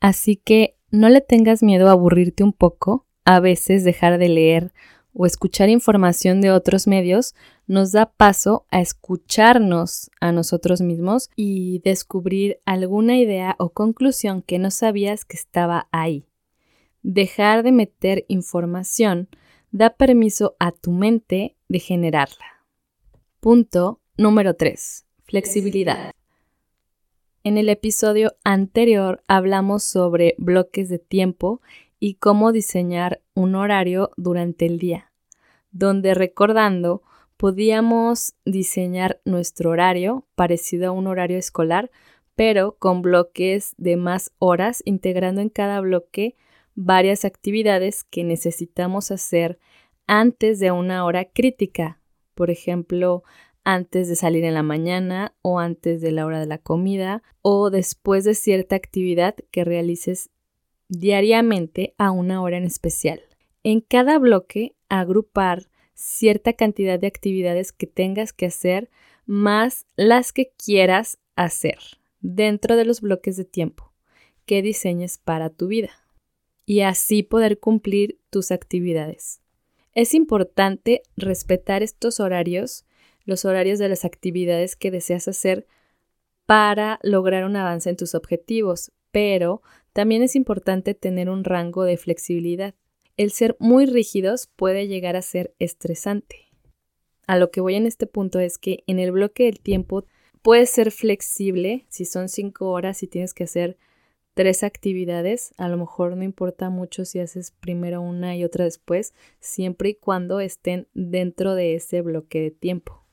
Así 0.00 0.36
que 0.36 0.77
no 0.90 1.08
le 1.08 1.20
tengas 1.20 1.62
miedo 1.62 1.88
a 1.88 1.92
aburrirte 1.92 2.44
un 2.44 2.52
poco, 2.52 3.06
a 3.24 3.40
veces 3.40 3.84
dejar 3.84 4.18
de 4.18 4.28
leer 4.28 4.72
o 5.12 5.26
escuchar 5.26 5.68
información 5.68 6.40
de 6.40 6.50
otros 6.50 6.86
medios 6.86 7.34
nos 7.66 7.92
da 7.92 8.06
paso 8.06 8.66
a 8.70 8.80
escucharnos 8.80 10.10
a 10.20 10.32
nosotros 10.32 10.80
mismos 10.80 11.28
y 11.36 11.80
descubrir 11.80 12.60
alguna 12.64 13.18
idea 13.18 13.56
o 13.58 13.70
conclusión 13.70 14.42
que 14.42 14.58
no 14.58 14.70
sabías 14.70 15.24
que 15.24 15.36
estaba 15.36 15.88
ahí. 15.92 16.26
Dejar 17.02 17.62
de 17.62 17.72
meter 17.72 18.24
información 18.28 19.28
da 19.70 19.90
permiso 19.90 20.56
a 20.58 20.72
tu 20.72 20.92
mente 20.92 21.56
de 21.68 21.80
generarla. 21.80 22.64
Punto 23.40 24.00
número 24.16 24.54
3. 24.54 25.04
Flexibilidad. 25.24 26.12
En 27.44 27.56
el 27.56 27.68
episodio 27.68 28.34
anterior 28.42 29.22
hablamos 29.28 29.84
sobre 29.84 30.34
bloques 30.38 30.88
de 30.88 30.98
tiempo 30.98 31.62
y 32.00 32.14
cómo 32.14 32.50
diseñar 32.50 33.22
un 33.34 33.54
horario 33.54 34.10
durante 34.16 34.66
el 34.66 34.78
día, 34.78 35.12
donde 35.70 36.14
recordando 36.14 37.02
podíamos 37.36 38.34
diseñar 38.44 39.20
nuestro 39.24 39.70
horario 39.70 40.26
parecido 40.34 40.88
a 40.88 40.92
un 40.92 41.06
horario 41.06 41.38
escolar, 41.38 41.90
pero 42.34 42.76
con 42.78 43.02
bloques 43.02 43.74
de 43.78 43.96
más 43.96 44.32
horas, 44.38 44.82
integrando 44.84 45.40
en 45.40 45.48
cada 45.48 45.80
bloque 45.80 46.36
varias 46.74 47.24
actividades 47.24 48.02
que 48.02 48.24
necesitamos 48.24 49.12
hacer 49.12 49.60
antes 50.08 50.58
de 50.58 50.72
una 50.72 51.04
hora 51.04 51.24
crítica, 51.24 52.00
por 52.34 52.50
ejemplo, 52.50 53.22
antes 53.64 54.08
de 54.08 54.16
salir 54.16 54.44
en 54.44 54.54
la 54.54 54.62
mañana 54.62 55.34
o 55.42 55.58
antes 55.58 56.00
de 56.00 56.12
la 56.12 56.26
hora 56.26 56.40
de 56.40 56.46
la 56.46 56.58
comida 56.58 57.22
o 57.42 57.70
después 57.70 58.24
de 58.24 58.34
cierta 58.34 58.76
actividad 58.76 59.34
que 59.50 59.64
realices 59.64 60.30
diariamente 60.88 61.94
a 61.98 62.10
una 62.10 62.42
hora 62.42 62.56
en 62.56 62.64
especial. 62.64 63.20
En 63.62 63.80
cada 63.80 64.18
bloque, 64.18 64.74
agrupar 64.88 65.68
cierta 65.94 66.52
cantidad 66.52 66.98
de 66.98 67.06
actividades 67.06 67.72
que 67.72 67.86
tengas 67.86 68.32
que 68.32 68.46
hacer 68.46 68.88
más 69.26 69.86
las 69.96 70.32
que 70.32 70.52
quieras 70.56 71.18
hacer 71.36 71.78
dentro 72.20 72.76
de 72.76 72.84
los 72.84 73.00
bloques 73.00 73.36
de 73.36 73.44
tiempo 73.44 73.92
que 74.46 74.62
diseñes 74.62 75.18
para 75.18 75.50
tu 75.50 75.66
vida 75.66 75.90
y 76.64 76.80
así 76.80 77.22
poder 77.22 77.58
cumplir 77.58 78.18
tus 78.30 78.50
actividades. 78.50 79.42
Es 79.94 80.14
importante 80.14 81.02
respetar 81.16 81.82
estos 81.82 82.20
horarios, 82.20 82.86
los 83.28 83.44
horarios 83.44 83.78
de 83.78 83.90
las 83.90 84.06
actividades 84.06 84.74
que 84.74 84.90
deseas 84.90 85.28
hacer 85.28 85.66
para 86.46 86.98
lograr 87.02 87.44
un 87.44 87.56
avance 87.56 87.90
en 87.90 87.96
tus 87.96 88.14
objetivos, 88.14 88.90
pero 89.10 89.60
también 89.92 90.22
es 90.22 90.34
importante 90.34 90.94
tener 90.94 91.28
un 91.28 91.44
rango 91.44 91.84
de 91.84 91.98
flexibilidad. 91.98 92.74
El 93.18 93.30
ser 93.30 93.54
muy 93.58 93.84
rígidos 93.84 94.48
puede 94.56 94.88
llegar 94.88 95.14
a 95.14 95.20
ser 95.20 95.54
estresante. 95.58 96.46
A 97.26 97.36
lo 97.36 97.50
que 97.50 97.60
voy 97.60 97.74
en 97.74 97.84
este 97.84 98.06
punto 98.06 98.40
es 98.40 98.56
que 98.56 98.82
en 98.86 98.98
el 98.98 99.12
bloque 99.12 99.44
del 99.44 99.60
tiempo 99.60 100.06
puedes 100.40 100.70
ser 100.70 100.90
flexible 100.90 101.84
si 101.90 102.06
son 102.06 102.30
cinco 102.30 102.70
horas 102.70 103.02
y 103.02 103.08
tienes 103.08 103.34
que 103.34 103.44
hacer 103.44 103.76
tres 104.32 104.62
actividades, 104.62 105.52
a 105.58 105.68
lo 105.68 105.76
mejor 105.76 106.16
no 106.16 106.22
importa 106.22 106.70
mucho 106.70 107.04
si 107.04 107.18
haces 107.18 107.50
primero 107.50 108.00
una 108.00 108.34
y 108.36 108.44
otra 108.44 108.64
después, 108.64 109.12
siempre 109.38 109.90
y 109.90 109.94
cuando 109.96 110.40
estén 110.40 110.88
dentro 110.94 111.54
de 111.54 111.74
ese 111.74 112.00
bloque 112.00 112.40
de 112.40 112.50
tiempo. 112.52 113.07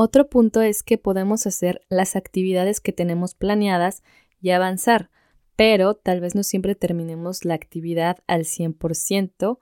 Otro 0.00 0.28
punto 0.28 0.62
es 0.62 0.84
que 0.84 0.96
podemos 0.96 1.44
hacer 1.48 1.80
las 1.88 2.14
actividades 2.14 2.78
que 2.78 2.92
tenemos 2.92 3.34
planeadas 3.34 4.04
y 4.40 4.50
avanzar, 4.50 5.10
pero 5.56 5.94
tal 5.94 6.20
vez 6.20 6.36
no 6.36 6.44
siempre 6.44 6.76
terminemos 6.76 7.44
la 7.44 7.54
actividad 7.54 8.18
al 8.28 8.44
100% 8.44 9.58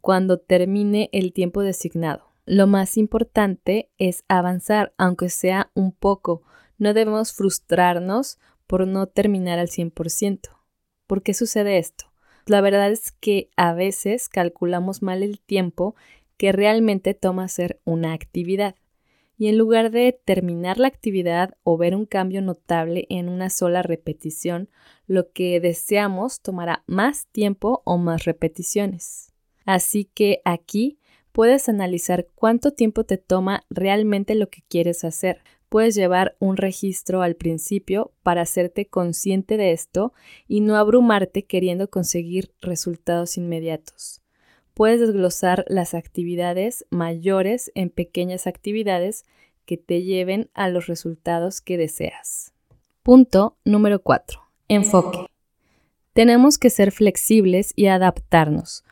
cuando 0.00 0.38
termine 0.38 1.10
el 1.10 1.32
tiempo 1.32 1.62
designado. 1.62 2.30
Lo 2.46 2.68
más 2.68 2.96
importante 2.96 3.90
es 3.98 4.22
avanzar, 4.28 4.94
aunque 4.96 5.28
sea 5.28 5.72
un 5.74 5.90
poco. 5.90 6.44
No 6.78 6.94
debemos 6.94 7.32
frustrarnos 7.32 8.38
por 8.68 8.86
no 8.86 9.08
terminar 9.08 9.58
al 9.58 9.70
100%. 9.70 10.50
¿Por 11.08 11.24
qué 11.24 11.34
sucede 11.34 11.78
esto? 11.78 12.12
La 12.46 12.60
verdad 12.60 12.92
es 12.92 13.10
que 13.10 13.50
a 13.56 13.72
veces 13.72 14.28
calculamos 14.28 15.02
mal 15.02 15.24
el 15.24 15.40
tiempo 15.40 15.96
que 16.36 16.52
realmente 16.52 17.12
toma 17.12 17.42
hacer 17.42 17.80
una 17.84 18.12
actividad. 18.12 18.76
Y 19.40 19.48
en 19.48 19.56
lugar 19.56 19.90
de 19.90 20.12
terminar 20.12 20.78
la 20.78 20.88
actividad 20.88 21.54
o 21.62 21.78
ver 21.78 21.96
un 21.96 22.04
cambio 22.04 22.42
notable 22.42 23.06
en 23.08 23.30
una 23.30 23.48
sola 23.48 23.80
repetición, 23.80 24.68
lo 25.06 25.32
que 25.32 25.60
deseamos 25.60 26.42
tomará 26.42 26.84
más 26.86 27.26
tiempo 27.32 27.80
o 27.86 27.96
más 27.96 28.26
repeticiones. 28.26 29.32
Así 29.64 30.04
que 30.04 30.42
aquí 30.44 30.98
puedes 31.32 31.70
analizar 31.70 32.26
cuánto 32.34 32.72
tiempo 32.72 33.04
te 33.04 33.16
toma 33.16 33.64
realmente 33.70 34.34
lo 34.34 34.50
que 34.50 34.60
quieres 34.68 35.04
hacer 35.04 35.40
puedes 35.70 35.94
llevar 35.94 36.36
un 36.38 36.58
registro 36.58 37.22
al 37.22 37.36
principio 37.36 38.12
para 38.22 38.42
hacerte 38.42 38.88
consciente 38.88 39.56
de 39.56 39.72
esto 39.72 40.12
y 40.48 40.60
no 40.60 40.76
abrumarte 40.76 41.46
queriendo 41.46 41.88
conseguir 41.88 42.52
resultados 42.60 43.38
inmediatos. 43.38 44.19
Puedes 44.80 44.98
desglosar 44.98 45.66
las 45.68 45.92
actividades 45.92 46.86
mayores 46.88 47.70
en 47.74 47.90
pequeñas 47.90 48.46
actividades 48.46 49.26
que 49.66 49.76
te 49.76 50.04
lleven 50.04 50.48
a 50.54 50.70
los 50.70 50.86
resultados 50.86 51.60
que 51.60 51.76
deseas. 51.76 52.54
Punto 53.02 53.58
número 53.66 54.00
4. 54.00 54.40
Enfoque. 54.68 55.26
Tenemos 56.14 56.56
que 56.56 56.70
ser 56.70 56.92
flexibles 56.92 57.74
y 57.76 57.88
adaptarnos, 57.88 58.82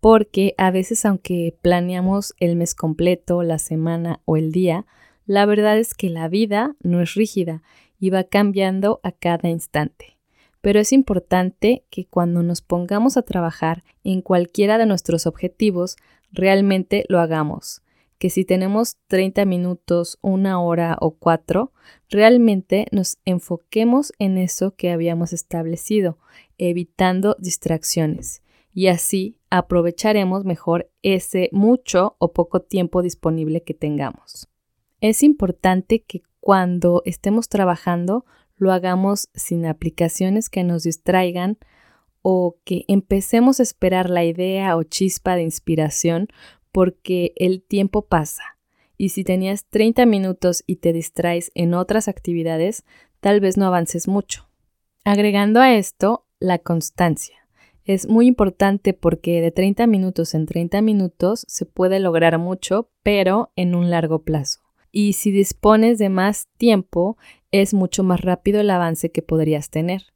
porque 0.00 0.54
a 0.58 0.70
veces 0.70 1.06
aunque 1.06 1.56
planeamos 1.62 2.34
el 2.40 2.54
mes 2.54 2.74
completo, 2.74 3.42
la 3.42 3.58
semana 3.58 4.20
o 4.26 4.36
el 4.36 4.52
día, 4.52 4.84
la 5.24 5.46
verdad 5.46 5.78
es 5.78 5.94
que 5.94 6.10
la 6.10 6.28
vida 6.28 6.76
no 6.80 7.00
es 7.00 7.14
rígida 7.14 7.62
y 7.98 8.10
va 8.10 8.24
cambiando 8.24 9.00
a 9.02 9.12
cada 9.12 9.48
instante. 9.48 10.17
Pero 10.60 10.80
es 10.80 10.92
importante 10.92 11.84
que 11.90 12.06
cuando 12.06 12.42
nos 12.42 12.62
pongamos 12.62 13.16
a 13.16 13.22
trabajar 13.22 13.84
en 14.04 14.22
cualquiera 14.22 14.78
de 14.78 14.86
nuestros 14.86 15.26
objetivos, 15.26 15.96
realmente 16.32 17.04
lo 17.08 17.20
hagamos. 17.20 17.82
Que 18.18 18.30
si 18.30 18.44
tenemos 18.44 18.96
30 19.06 19.44
minutos, 19.44 20.18
una 20.22 20.60
hora 20.60 20.96
o 21.00 21.12
cuatro, 21.12 21.72
realmente 22.10 22.86
nos 22.90 23.18
enfoquemos 23.24 24.12
en 24.18 24.38
eso 24.38 24.74
que 24.74 24.90
habíamos 24.90 25.32
establecido, 25.32 26.18
evitando 26.58 27.36
distracciones. 27.38 28.42
Y 28.74 28.88
así 28.88 29.38
aprovecharemos 29.50 30.44
mejor 30.44 30.90
ese 31.02 31.48
mucho 31.52 32.16
o 32.18 32.32
poco 32.32 32.60
tiempo 32.60 33.02
disponible 33.02 33.62
que 33.62 33.74
tengamos. 33.74 34.48
Es 35.00 35.22
importante 35.22 36.02
que 36.02 36.22
cuando 36.40 37.02
estemos 37.04 37.48
trabajando 37.48 38.24
lo 38.58 38.72
hagamos 38.72 39.28
sin 39.34 39.66
aplicaciones 39.66 40.50
que 40.50 40.64
nos 40.64 40.82
distraigan 40.82 41.58
o 42.22 42.58
que 42.64 42.84
empecemos 42.88 43.60
a 43.60 43.62
esperar 43.62 44.10
la 44.10 44.24
idea 44.24 44.76
o 44.76 44.82
chispa 44.82 45.36
de 45.36 45.42
inspiración 45.42 46.28
porque 46.72 47.32
el 47.36 47.62
tiempo 47.62 48.06
pasa. 48.06 48.42
Y 48.96 49.10
si 49.10 49.24
tenías 49.24 49.64
30 49.66 50.06
minutos 50.06 50.64
y 50.66 50.76
te 50.76 50.92
distraes 50.92 51.50
en 51.54 51.74
otras 51.74 52.08
actividades, 52.08 52.84
tal 53.20 53.40
vez 53.40 53.56
no 53.56 53.66
avances 53.66 54.08
mucho. 54.08 54.48
Agregando 55.04 55.60
a 55.60 55.74
esto, 55.74 56.26
la 56.40 56.58
constancia. 56.58 57.36
Es 57.84 58.08
muy 58.08 58.26
importante 58.26 58.92
porque 58.92 59.40
de 59.40 59.50
30 59.50 59.86
minutos 59.86 60.34
en 60.34 60.44
30 60.44 60.82
minutos 60.82 61.44
se 61.48 61.64
puede 61.64 62.00
lograr 62.00 62.38
mucho, 62.38 62.90
pero 63.02 63.52
en 63.56 63.74
un 63.74 63.88
largo 63.88 64.24
plazo 64.24 64.67
y 65.00 65.12
si 65.12 65.30
dispones 65.30 65.98
de 65.98 66.08
más 66.08 66.48
tiempo, 66.56 67.16
es 67.52 67.72
mucho 67.72 68.02
más 68.02 68.20
rápido 68.20 68.60
el 68.60 68.68
avance 68.68 69.12
que 69.12 69.22
podrías 69.22 69.70
tener. 69.70 70.06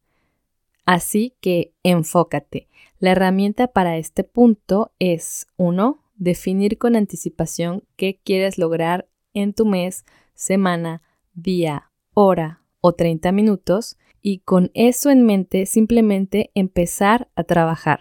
Así 0.85 1.37
que 1.41 1.73
enfócate. 1.85 2.67
La 2.99 3.13
herramienta 3.13 3.69
para 3.69 3.97
este 3.97 4.25
punto 4.25 4.91
es 4.99 5.47
1. 5.57 6.03
Definir 6.17 6.79
con 6.79 6.97
anticipación 6.97 7.85
qué 7.95 8.19
quieres 8.25 8.59
lograr 8.59 9.09
en 9.35 9.53
tu 9.53 9.67
mes, 9.67 10.05
semana, 10.35 11.01
día, 11.33 11.93
hora 12.13 12.65
o 12.81 12.93
30 12.93 13.31
minutos 13.31 13.97
y 14.21 14.39
con 14.39 14.73
eso 14.75 15.11
en 15.11 15.25
mente 15.25 15.65
simplemente 15.65 16.51
empezar 16.57 17.29
a 17.37 17.45
trabajar. 17.45 18.01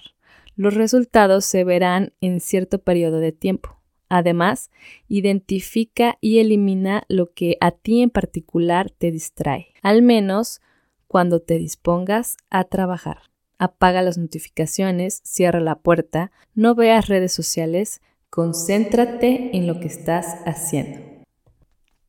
Los 0.55 0.73
resultados 0.73 1.45
se 1.45 1.63
verán 1.63 2.13
en 2.21 2.39
cierto 2.39 2.79
periodo 2.79 3.19
de 3.19 3.33
tiempo. 3.33 3.80
Además, 4.13 4.71
identifica 5.07 6.17
y 6.19 6.39
elimina 6.39 7.05
lo 7.07 7.31
que 7.31 7.55
a 7.61 7.71
ti 7.71 8.01
en 8.01 8.09
particular 8.09 8.91
te 8.91 9.09
distrae, 9.09 9.67
al 9.81 10.01
menos 10.01 10.59
cuando 11.07 11.39
te 11.39 11.57
dispongas 11.57 12.35
a 12.49 12.65
trabajar. 12.65 13.31
Apaga 13.57 14.01
las 14.01 14.17
notificaciones, 14.17 15.21
cierra 15.23 15.61
la 15.61 15.79
puerta, 15.79 16.33
no 16.55 16.75
veas 16.75 17.07
redes 17.07 17.31
sociales, 17.31 18.01
concéntrate 18.29 19.55
en 19.55 19.65
lo 19.65 19.79
que 19.79 19.87
estás 19.87 20.25
haciendo. 20.45 20.99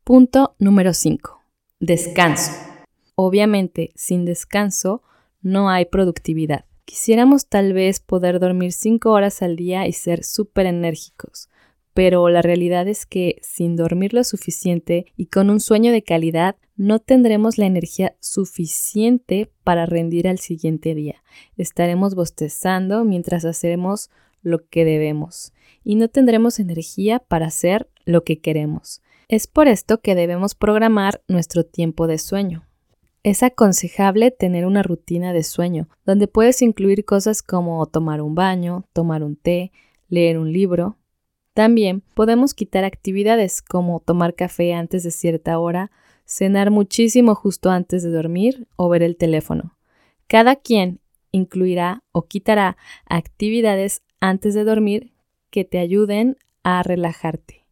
Punto 0.03 0.57
número 0.59 0.95
5. 0.95 1.41
Descanso. 1.79 2.51
Obviamente, 3.15 3.93
sin 3.95 4.25
descanso 4.25 5.05
no 5.41 5.71
hay 5.71 5.85
productividad. 5.85 6.65
Quisiéramos 6.85 7.47
tal 7.47 7.75
vez 7.75 8.01
poder 8.01 8.41
dormir 8.41 8.73
5 8.73 9.09
horas 9.09 9.41
al 9.41 9.55
día 9.55 9.87
y 9.87 9.93
ser 9.93 10.25
súper 10.25 10.67
enérgicos, 10.67 11.49
pero 11.95 12.29
la 12.29 12.43
realidad 12.43 12.89
es 12.89 13.07
que 13.07 13.39
sin 13.43 13.77
dormir 13.77 14.15
lo 14.15 14.25
suficiente 14.25 15.07
y 15.17 15.27
con 15.27 15.51
un 15.51 15.61
sueño 15.61 15.93
de 15.93 16.03
calidad 16.03 16.57
no 16.77 16.99
tendremos 16.99 17.59
la 17.59 17.67
energía 17.67 18.17
suficiente 18.21 19.51
para 19.63 19.87
rendir 19.87 20.27
al 20.27 20.39
siguiente 20.39 20.95
día. 20.95 21.23
Estaremos 21.57 22.15
bostezando 22.15 23.05
mientras 23.05 23.45
hacemos 23.45 24.11
lo 24.43 24.67
que 24.69 24.85
debemos 24.85 25.53
y 25.85 25.95
no 25.97 26.09
tendremos 26.09 26.59
energía 26.59 27.21
para 27.21 27.47
hacer 27.47 27.89
lo 28.05 28.25
que 28.25 28.41
queremos. 28.41 29.03
Es 29.29 29.47
por 29.47 29.69
esto 29.69 30.01
que 30.01 30.15
debemos 30.15 30.55
programar 30.55 31.23
nuestro 31.29 31.65
tiempo 31.65 32.07
de 32.07 32.19
sueño. 32.19 32.67
Es 33.23 33.43
aconsejable 33.43 34.33
tener 34.33 34.67
una 34.67 34.83
rutina 34.83 35.33
de 35.33 35.45
sueño, 35.45 35.89
donde 36.05 36.27
puedes 36.27 36.61
incluir 36.61 37.05
cosas 37.05 37.43
como 37.43 37.87
tomar 37.87 38.21
un 38.21 38.35
baño, 38.35 38.85
tomar 38.93 39.23
un 39.23 39.37
té, 39.37 39.71
leer 40.09 40.39
un 40.39 40.53
libro. 40.53 40.99
También 41.55 42.03
podemos 42.15 42.55
quitar 42.55 42.85
actividades 42.85 43.61
como 43.61 44.01
tomar 44.01 44.35
café 44.35 44.73
antes 44.73 45.03
de 45.03 45.11
cierta 45.11 45.59
hora, 45.59 45.91
cenar 46.25 46.71
muchísimo 46.71 47.35
justo 47.35 47.71
antes 47.71 48.03
de 48.03 48.11
dormir 48.11 48.67
o 48.77 48.89
ver 48.89 49.03
el 49.03 49.17
teléfono. 49.17 49.77
Cada 50.29 50.57
quien 50.57 51.01
incluirá 51.31 52.03
o 52.13 52.23
quitará 52.23 52.77
actividades 53.07 54.03
antes 54.21 54.55
de 54.55 54.65
dormir 54.65 55.13
que 55.51 55.65
te 55.65 55.79
ayuden 55.79 56.39
a 56.63 56.83
relajarte 56.83 57.67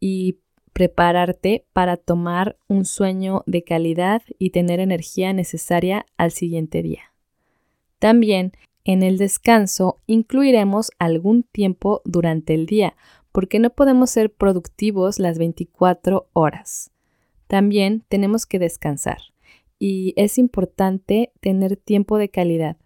y 0.00 0.38
prepararte 0.72 1.66
para 1.72 1.96
tomar 1.96 2.56
un 2.66 2.84
sueño 2.84 3.44
de 3.46 3.62
calidad 3.62 4.22
y 4.38 4.50
tener 4.50 4.80
energía 4.80 5.32
necesaria 5.32 6.04
al 6.16 6.32
siguiente 6.32 6.82
día. 6.82 7.12
También 8.00 8.52
en 8.84 9.02
el 9.02 9.18
descanso 9.18 10.00
incluiremos 10.06 10.90
algún 10.98 11.42
tiempo 11.42 12.02
durante 12.04 12.54
el 12.54 12.66
día, 12.66 12.96
porque 13.32 13.58
no 13.58 13.70
podemos 13.70 14.10
ser 14.10 14.32
productivos 14.32 15.18
las 15.18 15.38
24 15.38 16.28
horas. 16.34 16.90
También 17.46 18.04
tenemos 18.08 18.46
que 18.46 18.58
descansar 18.58 19.18
y 19.78 20.14
es 20.16 20.38
importante 20.38 21.32
tener 21.40 21.76
tiempo 21.76 22.18
de 22.18 22.28
calidad, 22.28 22.76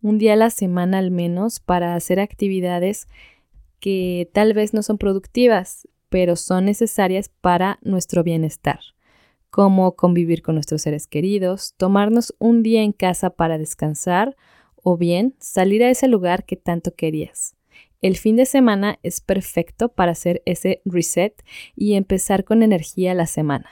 un 0.00 0.18
día 0.18 0.34
a 0.34 0.36
la 0.36 0.50
semana 0.50 0.98
al 0.98 1.10
menos 1.10 1.58
para 1.58 1.94
hacer 1.94 2.20
actividades 2.20 3.08
que 3.80 4.30
tal 4.32 4.52
vez 4.52 4.72
no 4.72 4.82
son 4.82 4.98
productivas, 4.98 5.88
pero 6.08 6.36
son 6.36 6.66
necesarias 6.66 7.30
para 7.40 7.78
nuestro 7.82 8.22
bienestar, 8.22 8.80
como 9.50 9.96
convivir 9.96 10.42
con 10.42 10.54
nuestros 10.54 10.82
seres 10.82 11.06
queridos, 11.06 11.74
tomarnos 11.76 12.34
un 12.38 12.62
día 12.62 12.82
en 12.82 12.92
casa 12.92 13.30
para 13.30 13.58
descansar 13.58 14.36
o 14.88 14.96
bien 14.96 15.34
salir 15.40 15.82
a 15.82 15.90
ese 15.90 16.06
lugar 16.06 16.44
que 16.44 16.54
tanto 16.54 16.94
querías. 16.94 17.56
El 18.02 18.16
fin 18.16 18.36
de 18.36 18.46
semana 18.46 19.00
es 19.02 19.20
perfecto 19.20 19.88
para 19.88 20.12
hacer 20.12 20.42
ese 20.46 20.80
reset 20.84 21.42
y 21.74 21.94
empezar 21.94 22.44
con 22.44 22.62
energía 22.62 23.12
la 23.12 23.26
semana. 23.26 23.68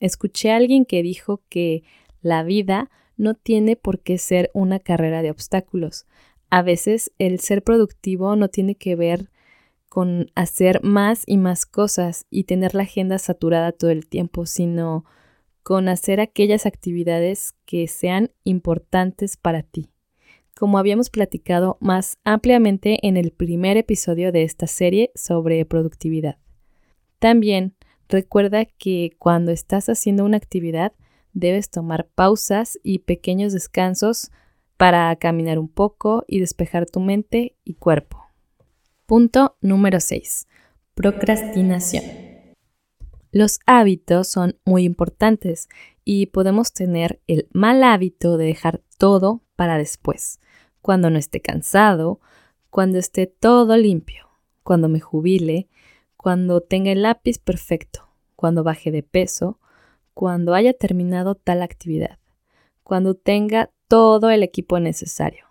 Escuché 0.00 0.50
a 0.50 0.56
alguien 0.56 0.86
que 0.86 1.04
dijo 1.04 1.40
que 1.48 1.84
la 2.20 2.42
vida 2.42 2.90
no 3.16 3.34
tiene 3.34 3.76
por 3.76 4.00
qué 4.00 4.18
ser 4.18 4.50
una 4.52 4.80
carrera 4.80 5.22
de 5.22 5.30
obstáculos. 5.30 6.06
A 6.50 6.62
veces 6.62 7.12
el 7.18 7.38
ser 7.38 7.62
productivo 7.62 8.34
no 8.34 8.48
tiene 8.48 8.74
que 8.74 8.96
ver 8.96 9.30
con 9.88 10.32
hacer 10.34 10.82
más 10.82 11.22
y 11.26 11.36
más 11.36 11.64
cosas 11.64 12.26
y 12.28 12.42
tener 12.42 12.74
la 12.74 12.82
agenda 12.82 13.20
saturada 13.20 13.70
todo 13.70 13.90
el 13.90 14.08
tiempo, 14.08 14.46
sino 14.46 15.04
con 15.62 15.88
hacer 15.88 16.20
aquellas 16.20 16.66
actividades 16.66 17.54
que 17.66 17.86
sean 17.86 18.32
importantes 18.42 19.36
para 19.36 19.62
ti. 19.62 19.90
Como 20.60 20.76
habíamos 20.76 21.08
platicado 21.08 21.78
más 21.80 22.18
ampliamente 22.22 22.98
en 23.08 23.16
el 23.16 23.30
primer 23.30 23.78
episodio 23.78 24.30
de 24.30 24.42
esta 24.42 24.66
serie 24.66 25.10
sobre 25.14 25.64
productividad. 25.64 26.36
También 27.18 27.74
recuerda 28.10 28.66
que 28.66 29.12
cuando 29.18 29.52
estás 29.52 29.88
haciendo 29.88 30.22
una 30.22 30.36
actividad 30.36 30.92
debes 31.32 31.70
tomar 31.70 32.08
pausas 32.14 32.78
y 32.82 32.98
pequeños 32.98 33.54
descansos 33.54 34.32
para 34.76 35.16
caminar 35.16 35.58
un 35.58 35.68
poco 35.68 36.26
y 36.28 36.40
despejar 36.40 36.84
tu 36.84 37.00
mente 37.00 37.56
y 37.64 37.76
cuerpo. 37.76 38.22
Punto 39.06 39.56
número 39.62 39.98
6. 39.98 40.46
Procrastinación. 40.92 42.04
Los 43.32 43.60
hábitos 43.64 44.28
son 44.28 44.58
muy 44.66 44.84
importantes 44.84 45.70
y 46.04 46.26
podemos 46.26 46.74
tener 46.74 47.22
el 47.26 47.48
mal 47.50 47.82
hábito 47.82 48.36
de 48.36 48.44
dejar 48.44 48.82
todo 48.98 49.42
para 49.56 49.78
después, 49.78 50.38
cuando 50.82 51.10
no 51.10 51.18
esté 51.18 51.40
cansado, 51.40 52.20
cuando 52.70 52.98
esté 52.98 53.26
todo 53.26 53.76
limpio, 53.76 54.28
cuando 54.62 54.88
me 54.88 55.00
jubile, 55.00 55.68
cuando 56.16 56.60
tenga 56.60 56.92
el 56.92 57.02
lápiz 57.02 57.38
perfecto, 57.38 58.08
cuando 58.36 58.62
baje 58.64 58.90
de 58.90 59.02
peso, 59.02 59.58
cuando 60.14 60.54
haya 60.54 60.72
terminado 60.72 61.34
tal 61.34 61.62
actividad, 61.62 62.18
cuando 62.82 63.14
tenga 63.14 63.70
todo 63.88 64.30
el 64.30 64.42
equipo 64.42 64.78
necesario. 64.80 65.46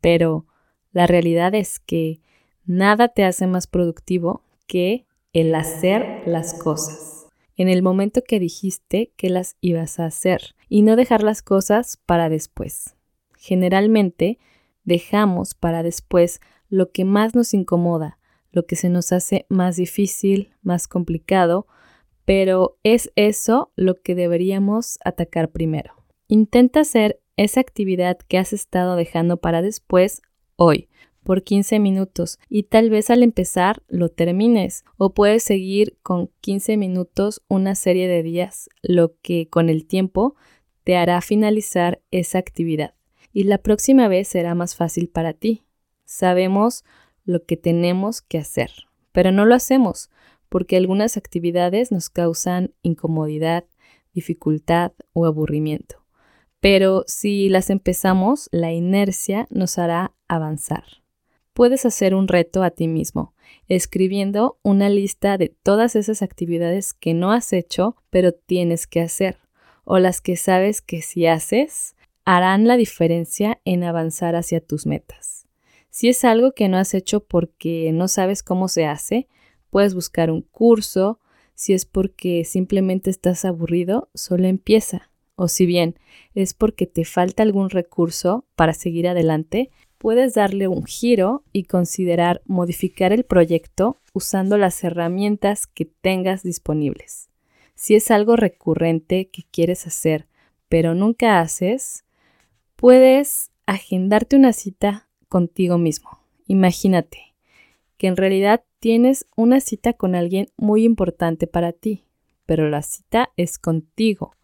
Pero 0.00 0.46
la 0.92 1.06
realidad 1.06 1.54
es 1.54 1.80
que 1.80 2.20
Nada 2.66 3.08
te 3.08 3.24
hace 3.24 3.46
más 3.46 3.66
productivo 3.66 4.42
que 4.66 5.06
el 5.34 5.54
hacer 5.54 6.22
las 6.26 6.54
cosas. 6.54 7.26
En 7.56 7.68
el 7.68 7.82
momento 7.82 8.22
que 8.22 8.40
dijiste 8.40 9.12
que 9.16 9.28
las 9.28 9.56
ibas 9.60 10.00
a 10.00 10.06
hacer 10.06 10.54
y 10.68 10.80
no 10.80 10.96
dejar 10.96 11.22
las 11.22 11.42
cosas 11.42 11.98
para 12.06 12.30
después. 12.30 12.96
Generalmente 13.36 14.38
dejamos 14.84 15.54
para 15.54 15.82
después 15.82 16.40
lo 16.68 16.90
que 16.90 17.04
más 17.04 17.34
nos 17.34 17.54
incomoda, 17.54 18.18
lo 18.52 18.66
que 18.66 18.76
se 18.76 18.88
nos 18.88 19.12
hace 19.12 19.46
más 19.48 19.76
difícil, 19.76 20.52
más 20.62 20.86
complicado, 20.88 21.66
pero 22.24 22.78
es 22.82 23.10
eso 23.16 23.72
lo 23.76 24.00
que 24.00 24.14
deberíamos 24.14 24.98
atacar 25.04 25.50
primero. 25.50 25.94
Intenta 26.28 26.80
hacer 26.80 27.20
esa 27.36 27.60
actividad 27.60 28.18
que 28.28 28.38
has 28.38 28.52
estado 28.52 28.96
dejando 28.96 29.38
para 29.38 29.60
después 29.60 30.22
hoy, 30.56 30.88
por 31.24 31.42
15 31.42 31.80
minutos 31.80 32.38
y 32.48 32.64
tal 32.64 32.90
vez 32.90 33.10
al 33.10 33.22
empezar 33.22 33.82
lo 33.88 34.10
termines 34.10 34.84
o 34.98 35.14
puedes 35.14 35.42
seguir 35.42 35.96
con 36.02 36.30
15 36.40 36.76
minutos 36.76 37.42
una 37.48 37.74
serie 37.74 38.08
de 38.08 38.22
días, 38.22 38.68
lo 38.82 39.16
que 39.22 39.48
con 39.48 39.68
el 39.68 39.86
tiempo 39.86 40.36
te 40.84 40.96
hará 40.96 41.20
finalizar 41.22 42.02
esa 42.10 42.38
actividad 42.38 42.94
y 43.34 43.44
la 43.44 43.58
próxima 43.58 44.08
vez 44.08 44.28
será 44.28 44.54
más 44.54 44.74
fácil 44.74 45.10
para 45.10 45.34
ti. 45.34 45.66
Sabemos 46.06 46.84
lo 47.26 47.44
que 47.44 47.58
tenemos 47.58 48.22
que 48.22 48.38
hacer, 48.38 48.70
pero 49.12 49.30
no 49.30 49.44
lo 49.44 49.54
hacemos 49.54 50.08
porque 50.48 50.78
algunas 50.78 51.18
actividades 51.18 51.92
nos 51.92 52.08
causan 52.08 52.72
incomodidad, 52.80 53.64
dificultad 54.14 54.92
o 55.12 55.26
aburrimiento. 55.26 56.02
Pero 56.60 57.04
si 57.06 57.50
las 57.50 57.68
empezamos, 57.68 58.48
la 58.52 58.72
inercia 58.72 59.46
nos 59.50 59.76
hará 59.76 60.14
avanzar 60.28 60.84
puedes 61.54 61.86
hacer 61.86 62.14
un 62.14 62.28
reto 62.28 62.62
a 62.62 62.70
ti 62.70 62.88
mismo, 62.88 63.32
escribiendo 63.68 64.58
una 64.62 64.90
lista 64.90 65.38
de 65.38 65.48
todas 65.62 65.96
esas 65.96 66.20
actividades 66.20 66.92
que 66.92 67.14
no 67.14 67.32
has 67.32 67.52
hecho, 67.52 67.96
pero 68.10 68.32
tienes 68.32 68.86
que 68.86 69.00
hacer, 69.00 69.38
o 69.84 69.98
las 69.98 70.20
que 70.20 70.36
sabes 70.36 70.82
que 70.82 71.00
si 71.00 71.26
haces, 71.26 71.96
harán 72.24 72.66
la 72.66 72.76
diferencia 72.76 73.60
en 73.64 73.84
avanzar 73.84 74.36
hacia 74.36 74.60
tus 74.60 74.86
metas. 74.86 75.46
Si 75.90 76.08
es 76.08 76.24
algo 76.24 76.52
que 76.52 76.68
no 76.68 76.78
has 76.78 76.94
hecho 76.94 77.20
porque 77.20 77.92
no 77.92 78.08
sabes 78.08 78.42
cómo 78.42 78.68
se 78.68 78.86
hace, 78.86 79.28
puedes 79.70 79.94
buscar 79.94 80.30
un 80.30 80.42
curso. 80.42 81.20
Si 81.54 81.72
es 81.72 81.84
porque 81.84 82.44
simplemente 82.44 83.10
estás 83.10 83.44
aburrido, 83.44 84.08
solo 84.14 84.46
empieza. 84.46 85.10
o 85.36 85.48
si 85.48 85.66
bien 85.66 85.98
es 86.34 86.54
porque 86.54 86.86
te 86.86 87.04
falta 87.04 87.42
algún 87.42 87.68
recurso 87.68 88.44
para 88.54 88.72
seguir 88.72 89.08
adelante, 89.08 89.70
puedes 89.98 90.34
darle 90.34 90.68
un 90.68 90.84
giro 90.84 91.42
y 91.52 91.64
considerar 91.64 92.42
modificar 92.44 93.12
el 93.12 93.24
proyecto 93.24 93.98
usando 94.12 94.58
las 94.58 94.84
herramientas 94.84 95.66
que 95.66 95.86
tengas 95.86 96.42
disponibles. 96.42 97.30
Si 97.74 97.94
es 97.96 98.10
algo 98.10 98.36
recurrente 98.36 99.28
que 99.28 99.42
quieres 99.50 99.86
hacer, 99.86 100.28
pero 100.68 100.94
nunca 100.94 101.40
haces, 101.40 102.04
puedes 102.76 103.50
agendarte 103.66 104.36
una 104.36 104.52
cita 104.52 105.08
contigo 105.28 105.78
mismo. 105.78 106.20
Imagínate 106.46 107.34
que 107.96 108.06
en 108.06 108.16
realidad 108.16 108.64
tienes 108.80 109.26
una 109.36 109.60
cita 109.60 109.94
con 109.94 110.14
alguien 110.14 110.48
muy 110.56 110.84
importante 110.84 111.46
para 111.46 111.72
ti, 111.72 112.04
pero 112.46 112.68
la 112.68 112.82
cita 112.82 113.30
es 113.36 113.58
contigo 113.58 114.36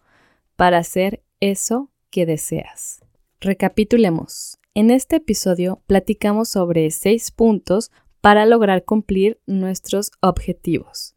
para 0.57 0.79
hacer 0.79 1.23
eso 1.41 1.91
que 2.11 2.27
deseas. 2.27 3.05
Recapitulemos. 3.41 4.59
En 4.75 4.91
este 4.91 5.17
episodio 5.17 5.83
platicamos 5.87 6.49
sobre 6.49 6.91
seis 6.91 7.31
puntos 7.31 7.91
para 8.21 8.47
lograr 8.47 8.85
cumplir 8.85 9.41
nuestros 9.47 10.13
objetivos, 10.21 11.15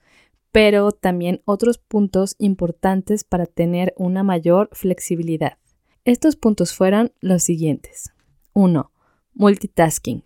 pero 0.52 0.92
también 0.92 1.42
otros 1.46 1.78
puntos 1.78 2.36
importantes 2.40 3.24
para 3.24 3.46
tener 3.46 3.94
una 3.98 4.24
mayor 4.24 4.70
flexibilidad. 4.72 5.58
Estos 6.06 6.36
puntos 6.36 6.74
fueron 6.74 7.14
los 7.22 7.44
siguientes. 7.44 8.12
1. 8.52 8.92
Multitasking. 9.36 10.24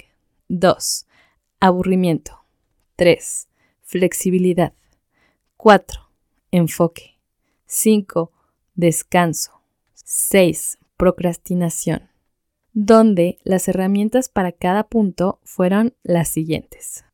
2. 0.49 1.05
Aburrimiento. 1.59 2.39
3. 2.95 3.47
Flexibilidad. 3.83 4.73
4. 5.55 6.01
Enfoque. 6.49 7.19
5. 7.67 8.31
Descanso. 8.73 9.61
6. 9.93 10.79
Procrastinación. 10.97 12.09
Donde 12.73 13.37
las 13.43 13.67
herramientas 13.67 14.29
para 14.29 14.53
cada 14.53 14.87
punto 14.87 15.39
fueron 15.43 15.93
las 16.01 16.29
siguientes. 16.29 17.05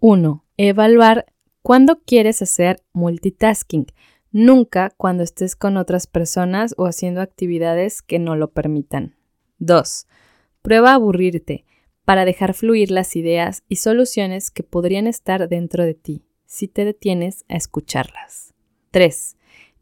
1. 0.00 0.42
Evaluar 0.56 1.26
cuándo 1.60 2.00
quieres 2.00 2.40
hacer 2.40 2.82
multitasking. 2.94 3.86
Nunca 4.36 4.92
cuando 4.96 5.22
estés 5.22 5.54
con 5.54 5.76
otras 5.76 6.08
personas 6.08 6.74
o 6.76 6.86
haciendo 6.86 7.20
actividades 7.20 8.02
que 8.02 8.18
no 8.18 8.34
lo 8.34 8.50
permitan. 8.50 9.14
2. 9.60 10.08
Prueba 10.60 10.90
a 10.90 10.94
aburrirte 10.94 11.64
para 12.04 12.24
dejar 12.24 12.52
fluir 12.52 12.90
las 12.90 13.14
ideas 13.14 13.62
y 13.68 13.76
soluciones 13.76 14.50
que 14.50 14.64
podrían 14.64 15.06
estar 15.06 15.48
dentro 15.48 15.84
de 15.84 15.94
ti 15.94 16.24
si 16.46 16.66
te 16.66 16.84
detienes 16.84 17.44
a 17.48 17.54
escucharlas. 17.54 18.54
3. 18.90 19.36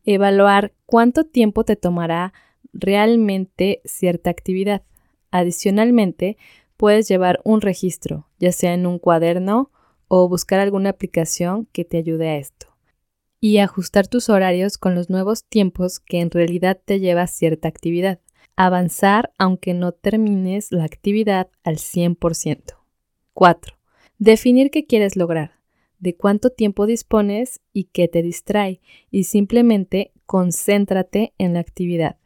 Evaluar 0.05 0.75
cuánto 0.85 1.25
tiempo 1.25 1.65
te 1.65 1.77
tomará 1.77 2.35
realmente 2.75 3.81
cierta 3.87 4.29
actividad. 4.29 4.83
Adicionalmente, 5.31 6.37
puedes 6.77 7.09
llevar 7.09 7.41
un 7.45 7.63
registro, 7.63 8.29
ya 8.39 8.53
sea 8.53 8.75
en 8.75 8.85
un 8.85 8.99
cuaderno 8.99 9.71
o 10.09 10.29
buscar 10.29 10.61
alguna 10.61 10.91
aplicación 10.91 11.69
que 11.73 11.87
te 11.87 11.97
ayude 11.97 12.29
a 12.29 12.37
esto. 12.37 12.72
Y 13.45 13.59
ajustar 13.59 14.07
tus 14.07 14.29
horarios 14.29 14.79
con 14.79 14.95
los 14.95 15.11
nuevos 15.11 15.43
tiempos 15.43 15.99
que 15.99 16.21
en 16.21 16.31
realidad 16.31 16.81
te 16.85 17.01
lleva 17.01 17.27
cierta 17.27 17.67
actividad. 17.67 18.21
Avanzar 18.55 19.33
aunque 19.37 19.75
no 19.75 19.91
termines 19.91 20.71
la 20.71 20.85
actividad 20.85 21.51
al 21.65 21.79
100%. 21.79 22.77
4. 23.33 23.77
Definir 24.19 24.71
qué 24.71 24.87
quieres 24.87 25.17
lograr, 25.17 25.59
de 25.99 26.15
cuánto 26.15 26.51
tiempo 26.51 26.87
dispones 26.87 27.61
y 27.73 27.87
qué 27.87 28.07
te 28.07 28.23
distrae, 28.23 28.81
y 29.11 29.25
simplemente 29.25 30.13
concéntrate 30.25 31.35
en 31.37 31.55
la 31.55 31.61
actividad 31.61 32.19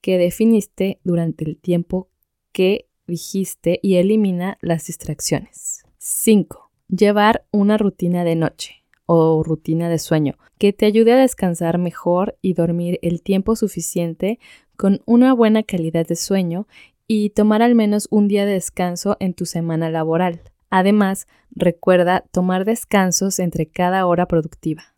que 0.00 0.18
definiste 0.18 0.98
durante 1.04 1.44
el 1.44 1.56
tiempo 1.56 2.08
que 2.50 2.88
dijiste 3.06 3.78
y 3.80 3.94
elimina 3.94 4.58
las 4.60 4.86
distracciones. 4.86 5.84
5. 5.98 6.72
Llevar 6.88 7.46
una 7.52 7.78
rutina 7.78 8.24
de 8.24 8.34
noche 8.34 8.78
o 9.10 9.42
rutina 9.42 9.88
de 9.88 9.98
sueño 9.98 10.36
que 10.58 10.74
te 10.74 10.84
ayude 10.84 11.12
a 11.12 11.16
descansar 11.16 11.78
mejor 11.78 12.36
y 12.42 12.52
dormir 12.52 12.98
el 13.00 13.22
tiempo 13.22 13.56
suficiente 13.56 14.38
con 14.76 15.00
una 15.06 15.32
buena 15.32 15.62
calidad 15.62 16.06
de 16.06 16.14
sueño 16.14 16.68
y 17.06 17.30
tomar 17.30 17.62
al 17.62 17.74
menos 17.74 18.06
un 18.10 18.28
día 18.28 18.44
de 18.44 18.52
descanso 18.52 19.16
en 19.18 19.32
tu 19.32 19.46
semana 19.46 19.88
laboral. 19.88 20.42
Además, 20.68 21.26
recuerda 21.50 22.24
tomar 22.30 22.66
descansos 22.66 23.38
entre 23.38 23.66
cada 23.66 24.04
hora 24.04 24.28
productiva. 24.28 24.94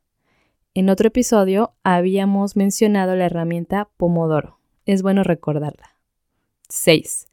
En 0.75 0.91
otro 0.91 1.07
episodio 1.07 1.75
habíamos 1.85 2.57
mencionado 2.57 3.15
la 3.15 3.27
herramienta 3.27 3.91
Pomodoro. 3.97 4.59
Es 4.87 5.03
bueno 5.03 5.23
recordarla. 5.23 5.95
6. 6.69 7.29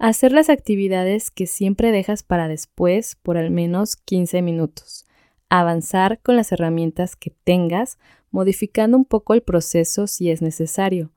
Hacer 0.00 0.32
las 0.32 0.48
actividades 0.48 1.30
que 1.30 1.46
siempre 1.46 1.92
dejas 1.92 2.24
para 2.24 2.48
después 2.48 3.14
por 3.22 3.36
al 3.36 3.50
menos 3.50 3.94
15 3.94 4.42
minutos 4.42 5.04
avanzar 5.48 6.20
con 6.22 6.36
las 6.36 6.52
herramientas 6.52 7.16
que 7.16 7.32
tengas, 7.44 7.98
modificando 8.30 8.96
un 8.96 9.04
poco 9.04 9.34
el 9.34 9.42
proceso 9.42 10.06
si 10.06 10.30
es 10.30 10.42
necesario, 10.42 11.12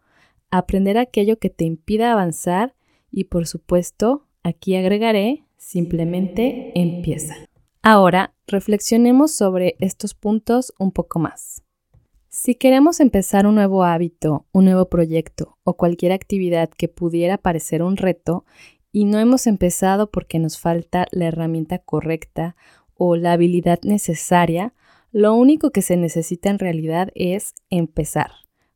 aprender 0.49 0.97
aquello 0.97 1.39
que 1.39 1.49
te 1.49 1.65
impida 1.65 2.11
avanzar 2.11 2.75
y 3.09 3.25
por 3.25 3.47
supuesto, 3.47 4.27
aquí 4.43 4.75
agregaré, 4.75 5.45
simplemente 5.57 6.71
empieza. 6.79 7.35
Ahora, 7.83 8.33
reflexionemos 8.47 9.31
sobre 9.31 9.75
estos 9.79 10.13
puntos 10.13 10.73
un 10.77 10.91
poco 10.91 11.19
más. 11.19 11.63
Si 12.29 12.55
queremos 12.55 12.99
empezar 12.99 13.45
un 13.45 13.55
nuevo 13.55 13.83
hábito, 13.83 14.45
un 14.53 14.65
nuevo 14.65 14.87
proyecto 14.87 15.57
o 15.63 15.75
cualquier 15.75 16.13
actividad 16.13 16.69
que 16.69 16.87
pudiera 16.87 17.37
parecer 17.37 17.83
un 17.83 17.97
reto 17.97 18.45
y 18.93 19.05
no 19.05 19.19
hemos 19.19 19.47
empezado 19.47 20.11
porque 20.11 20.39
nos 20.39 20.57
falta 20.57 21.07
la 21.11 21.25
herramienta 21.25 21.79
correcta 21.79 22.55
o 23.03 23.15
la 23.15 23.31
habilidad 23.31 23.79
necesaria, 23.81 24.75
lo 25.11 25.33
único 25.33 25.71
que 25.71 25.81
se 25.81 25.97
necesita 25.97 26.51
en 26.51 26.59
realidad 26.59 27.09
es 27.15 27.55
empezar. 27.71 28.29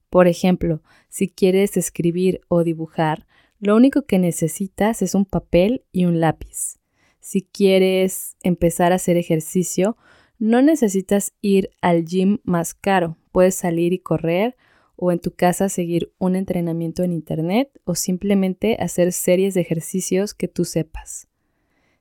Por 0.10 0.28
ejemplo, 0.28 0.82
si 1.10 1.28
quieres 1.30 1.78
escribir 1.78 2.42
o 2.48 2.64
dibujar, 2.64 3.28
lo 3.60 3.76
único 3.76 4.08
que 4.08 4.18
necesitas 4.18 5.04
es 5.04 5.14
un 5.14 5.26
papel 5.26 5.84
y 5.92 6.06
un 6.06 6.22
lápiz. 6.22 6.80
Si 7.20 7.44
quieres 7.44 8.36
empezar 8.42 8.94
a 8.94 8.96
hacer 8.96 9.16
ejercicio, 9.16 9.96
no 10.40 10.64
necesitas 10.64 11.36
ir 11.42 11.70
al 11.80 12.04
gym 12.04 12.40
más 12.46 12.74
caro. 12.74 13.18
Puedes 13.32 13.54
salir 13.54 13.94
y 13.94 14.00
correr 14.00 14.56
o 14.96 15.12
en 15.12 15.20
tu 15.20 15.36
casa 15.36 15.70
seguir 15.70 16.12
un 16.18 16.36
entrenamiento 16.36 17.04
en 17.04 17.12
internet 17.12 17.70
o 17.84 17.94
simplemente 17.94 18.76
hacer 18.80 19.14
series 19.14 19.54
de 19.54 19.62
ejercicios 19.62 20.34
que 20.34 20.48
tú 20.48 20.66
sepas. 20.66 21.28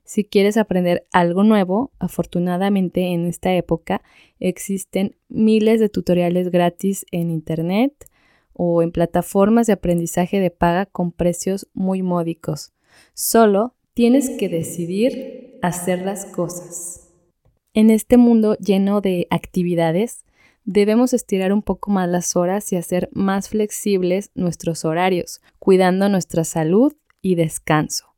Si 0.05 0.23
quieres 0.23 0.55
aprender 0.55 1.07
algo 1.11 1.43
nuevo, 1.43 1.91
afortunadamente 1.97 3.07
en 3.07 3.25
esta 3.25 3.55
época 3.55 4.03
existen 4.39 5.15
miles 5.29 5.79
de 5.79 5.89
tutoriales 5.89 6.51
gratis 6.51 7.07
en 7.11 7.31
Internet 7.31 8.07
o 8.53 8.83
en 8.83 8.91
plataformas 8.91 9.65
de 9.65 9.73
aprendizaje 9.73 10.39
de 10.39 10.51
paga 10.51 10.85
con 10.85 11.11
precios 11.11 11.67
muy 11.73 12.03
módicos. 12.03 12.71
Solo 13.15 13.73
tienes 13.95 14.29
que 14.29 14.47
decidir 14.47 15.57
hacer 15.63 16.03
las 16.03 16.27
cosas. 16.27 17.11
En 17.73 17.89
este 17.89 18.17
mundo 18.17 18.55
lleno 18.57 19.01
de 19.01 19.25
actividades, 19.31 20.23
debemos 20.65 21.13
estirar 21.13 21.51
un 21.51 21.63
poco 21.63 21.89
más 21.89 22.07
las 22.07 22.35
horas 22.35 22.71
y 22.71 22.75
hacer 22.75 23.09
más 23.11 23.49
flexibles 23.49 24.29
nuestros 24.35 24.85
horarios, 24.85 25.41
cuidando 25.57 26.09
nuestra 26.09 26.43
salud 26.43 26.93
y 27.23 27.33
descanso 27.33 28.14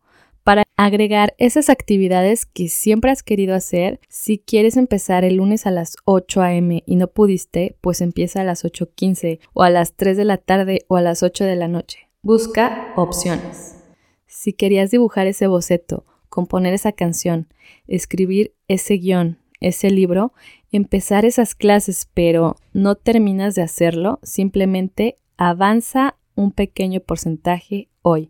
agregar 0.78 1.34
esas 1.40 1.70
actividades 1.70 2.46
que 2.46 2.70
siempre 2.70 3.12
has 3.12 3.24
querido 3.24 3.56
hacer. 3.56 4.00
Si 4.08 4.38
quieres 4.38 4.78
empezar 4.78 5.26
el 5.26 5.38
lunes 5.38 5.66
a 5.66 5.72
las 5.72 5.98
8 6.06 6.42
a.m. 6.42 6.84
y 6.86 6.96
no 6.96 7.08
pudiste, 7.08 7.76
pues 7.82 8.00
empieza 8.00 8.42
a 8.42 8.44
las 8.44 8.64
8.15 8.64 9.40
o 9.54 9.64
a 9.64 9.72
las 9.72 9.94
3 9.96 10.16
de 10.16 10.26
la 10.26 10.38
tarde 10.38 10.86
o 10.88 10.96
a 10.96 11.02
las 11.02 11.24
8 11.24 11.44
de 11.44 11.56
la 11.56 11.68
noche. 11.68 12.08
Busca 12.22 12.94
opciones. 12.96 13.76
Si 14.28 14.54
querías 14.54 14.92
dibujar 14.92 15.26
ese 15.26 15.48
boceto, 15.48 16.06
componer 16.30 16.74
esa 16.74 16.92
canción, 16.92 17.48
escribir 17.88 18.54
ese 18.68 18.96
guion, 18.96 19.40
ese 19.60 19.90
libro, 19.90 20.34
empezar 20.72 21.26
esas 21.26 21.56
clases, 21.56 22.08
pero 22.14 22.56
no 22.74 22.96
terminas 22.96 23.56
de 23.56 23.64
hacerlo, 23.64 24.20
simplemente 24.22 25.16
avanza 25.38 26.18
un 26.36 26.52
pequeño 26.52 27.00
porcentaje 27.00 27.90
hoy 28.04 28.30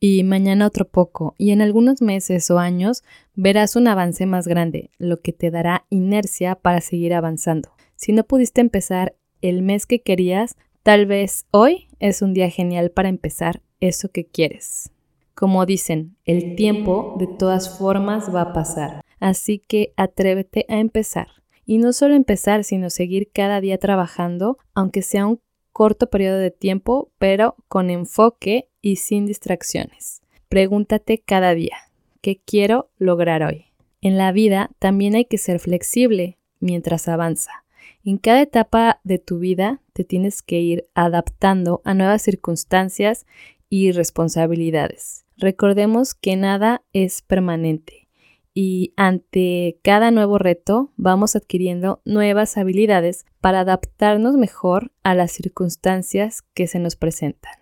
y 0.00 0.22
mañana 0.24 0.66
otro 0.66 0.86
poco, 0.86 1.34
y 1.38 1.50
en 1.50 1.60
algunos 1.60 2.02
meses 2.02 2.50
o 2.50 2.58
años 2.58 3.02
verás 3.34 3.76
un 3.76 3.88
avance 3.88 4.26
más 4.26 4.46
grande, 4.46 4.90
lo 4.98 5.20
que 5.20 5.32
te 5.32 5.50
dará 5.50 5.86
inercia 5.90 6.54
para 6.54 6.80
seguir 6.80 7.14
avanzando. 7.14 7.70
Si 7.96 8.12
no 8.12 8.24
pudiste 8.24 8.60
empezar 8.60 9.16
el 9.42 9.62
mes 9.62 9.86
que 9.86 10.00
querías, 10.02 10.56
tal 10.82 11.06
vez 11.06 11.46
hoy 11.50 11.88
es 11.98 12.22
un 12.22 12.32
día 12.32 12.50
genial 12.50 12.90
para 12.90 13.08
empezar 13.08 13.62
eso 13.80 14.10
que 14.10 14.26
quieres. 14.26 14.90
Como 15.34 15.66
dicen, 15.66 16.16
el 16.24 16.56
tiempo 16.56 17.16
de 17.18 17.26
todas 17.26 17.78
formas 17.78 18.34
va 18.34 18.42
a 18.42 18.52
pasar, 18.52 19.02
así 19.20 19.58
que 19.58 19.92
atrévete 19.96 20.66
a 20.68 20.78
empezar. 20.78 21.28
Y 21.64 21.78
no 21.78 21.92
solo 21.92 22.14
empezar, 22.14 22.64
sino 22.64 22.88
seguir 22.88 23.30
cada 23.32 23.60
día 23.60 23.78
trabajando, 23.78 24.58
aunque 24.74 25.02
sea 25.02 25.26
un 25.26 25.40
corto 25.72 26.10
periodo 26.10 26.38
de 26.38 26.50
tiempo, 26.50 27.12
pero 27.18 27.54
con 27.68 27.90
enfoque 27.90 28.68
y 28.80 28.96
sin 28.96 29.26
distracciones. 29.26 30.22
Pregúntate 30.48 31.18
cada 31.18 31.54
día, 31.54 31.76
¿qué 32.20 32.40
quiero 32.44 32.90
lograr 32.98 33.42
hoy? 33.42 33.66
En 34.00 34.16
la 34.16 34.32
vida 34.32 34.70
también 34.78 35.14
hay 35.14 35.24
que 35.24 35.38
ser 35.38 35.58
flexible 35.58 36.38
mientras 36.60 37.08
avanza. 37.08 37.64
En 38.04 38.18
cada 38.18 38.42
etapa 38.42 39.00
de 39.04 39.18
tu 39.18 39.38
vida 39.38 39.80
te 39.92 40.04
tienes 40.04 40.42
que 40.42 40.60
ir 40.60 40.88
adaptando 40.94 41.82
a 41.84 41.94
nuevas 41.94 42.22
circunstancias 42.22 43.26
y 43.68 43.92
responsabilidades. 43.92 45.24
Recordemos 45.36 46.14
que 46.14 46.36
nada 46.36 46.82
es 46.92 47.22
permanente 47.22 48.08
y 48.54 48.92
ante 48.96 49.78
cada 49.82 50.10
nuevo 50.10 50.38
reto 50.38 50.92
vamos 50.96 51.36
adquiriendo 51.36 52.00
nuevas 52.04 52.56
habilidades 52.56 53.24
para 53.40 53.60
adaptarnos 53.60 54.34
mejor 54.34 54.90
a 55.02 55.14
las 55.14 55.32
circunstancias 55.32 56.42
que 56.54 56.66
se 56.66 56.78
nos 56.78 56.96
presentan. 56.96 57.57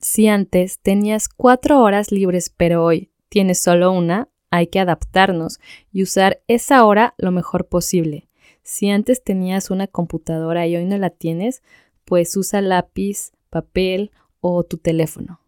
Si 0.00 0.28
antes 0.28 0.78
tenías 0.78 1.28
cuatro 1.28 1.82
horas 1.82 2.10
libres 2.10 2.48
pero 2.48 2.84
hoy 2.84 3.10
tienes 3.28 3.60
solo 3.60 3.92
una, 3.92 4.30
hay 4.50 4.68
que 4.68 4.80
adaptarnos 4.80 5.60
y 5.92 6.02
usar 6.02 6.42
esa 6.48 6.84
hora 6.86 7.14
lo 7.18 7.30
mejor 7.32 7.68
posible. 7.68 8.28
Si 8.62 8.88
antes 8.88 9.22
tenías 9.22 9.70
una 9.70 9.86
computadora 9.86 10.66
y 10.66 10.76
hoy 10.76 10.86
no 10.86 10.96
la 10.96 11.10
tienes, 11.10 11.62
pues 12.06 12.34
usa 12.36 12.62
lápiz, 12.62 13.32
papel 13.50 14.10
o 14.40 14.64
tu 14.64 14.78
teléfono. 14.78 15.40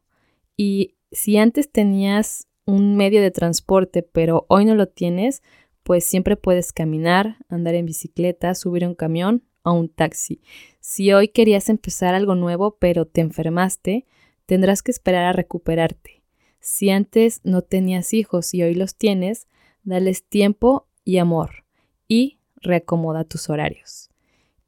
Y 0.56 0.96
si 1.10 1.38
antes 1.38 1.72
tenías 1.72 2.46
un 2.66 2.94
medio 2.96 3.22
de 3.22 3.30
transporte 3.30 4.02
pero 4.02 4.44
hoy 4.48 4.66
no 4.66 4.74
lo 4.74 4.86
tienes, 4.86 5.42
pues 5.82 6.04
siempre 6.04 6.36
puedes 6.36 6.74
caminar, 6.74 7.38
andar 7.48 7.74
en 7.74 7.86
bicicleta, 7.86 8.54
subir 8.54 8.86
un 8.86 8.94
camión 8.94 9.44
o 9.62 9.72
un 9.72 9.88
taxi. 9.88 10.42
Si 10.80 11.10
hoy 11.12 11.28
querías 11.28 11.70
empezar 11.70 12.14
algo 12.14 12.34
nuevo 12.34 12.76
pero 12.78 13.06
te 13.06 13.22
enfermaste, 13.22 14.06
tendrás 14.52 14.82
que 14.82 14.90
esperar 14.90 15.24
a 15.24 15.32
recuperarte. 15.32 16.22
Si 16.60 16.90
antes 16.90 17.40
no 17.42 17.62
tenías 17.62 18.12
hijos 18.12 18.52
y 18.52 18.62
hoy 18.62 18.74
los 18.74 18.96
tienes, 18.96 19.48
dales 19.82 20.28
tiempo 20.28 20.88
y 21.06 21.16
amor 21.16 21.64
y 22.06 22.38
reacomoda 22.56 23.24
tus 23.24 23.48
horarios. 23.48 24.10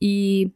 Y 0.00 0.54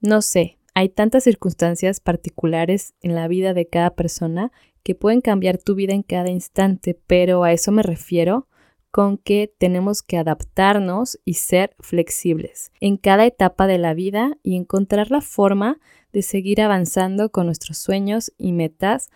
no 0.00 0.22
sé, 0.22 0.56
hay 0.72 0.88
tantas 0.88 1.24
circunstancias 1.24 2.00
particulares 2.00 2.94
en 3.02 3.14
la 3.14 3.28
vida 3.28 3.52
de 3.52 3.68
cada 3.68 3.90
persona 3.90 4.50
que 4.82 4.94
pueden 4.94 5.20
cambiar 5.20 5.58
tu 5.58 5.74
vida 5.74 5.92
en 5.92 6.02
cada 6.02 6.30
instante, 6.30 6.98
pero 7.06 7.44
a 7.44 7.52
eso 7.52 7.72
me 7.72 7.82
refiero 7.82 8.48
con 8.90 9.18
que 9.18 9.52
tenemos 9.58 10.02
que 10.02 10.18
adaptarnos 10.18 11.18
y 11.24 11.34
ser 11.34 11.74
flexibles 11.78 12.72
en 12.80 12.96
cada 12.96 13.26
etapa 13.26 13.66
de 13.66 13.78
la 13.78 13.94
vida 13.94 14.36
y 14.42 14.56
encontrar 14.56 15.10
la 15.10 15.20
forma 15.20 15.78
de 16.12 16.22
seguir 16.22 16.60
avanzando 16.60 17.30
con 17.30 17.46
nuestros 17.46 17.78
sueños 17.78 18.32
y 18.36 18.52
metas 18.52 19.10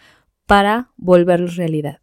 para 0.46 0.90
volverlos 0.96 1.56
realidad. 1.56 2.00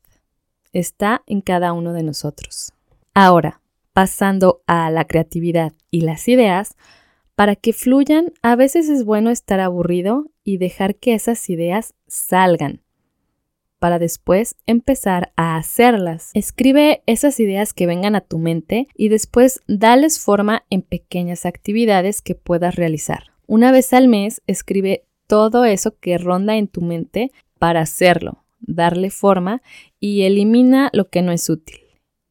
Está 0.73 1.23
en 1.27 1.41
cada 1.41 1.73
uno 1.73 1.93
de 1.93 2.03
nosotros. 2.03 2.73
Ahora, 3.13 3.61
pasando 3.93 4.61
a 4.67 4.89
la 4.89 5.05
creatividad 5.05 5.73
y 5.89 6.01
las 6.01 6.27
ideas, 6.27 6.75
para 7.35 7.55
que 7.55 7.73
fluyan, 7.73 8.33
a 8.41 8.55
veces 8.55 8.89
es 8.89 9.03
bueno 9.03 9.31
estar 9.31 9.59
aburrido 9.59 10.31
y 10.43 10.57
dejar 10.57 10.95
que 10.95 11.13
esas 11.13 11.49
ideas 11.49 11.93
salgan 12.07 12.81
para 13.81 13.97
después 13.97 14.57
empezar 14.67 15.33
a 15.37 15.57
hacerlas. 15.57 16.29
Escribe 16.35 17.01
esas 17.07 17.39
ideas 17.39 17.73
que 17.73 17.87
vengan 17.87 18.15
a 18.15 18.21
tu 18.21 18.37
mente 18.37 18.87
y 18.93 19.09
después 19.09 19.59
dales 19.67 20.19
forma 20.19 20.65
en 20.69 20.83
pequeñas 20.83 21.47
actividades 21.47 22.21
que 22.21 22.35
puedas 22.35 22.75
realizar. 22.75 23.31
Una 23.47 23.71
vez 23.71 23.91
al 23.93 24.07
mes, 24.07 24.43
escribe 24.45 25.07
todo 25.25 25.65
eso 25.65 25.97
que 25.99 26.19
ronda 26.19 26.57
en 26.57 26.67
tu 26.67 26.81
mente 26.81 27.31
para 27.57 27.81
hacerlo, 27.81 28.45
darle 28.59 29.09
forma 29.09 29.63
y 29.99 30.21
elimina 30.21 30.91
lo 30.93 31.09
que 31.09 31.23
no 31.23 31.31
es 31.31 31.49
útil. 31.49 31.79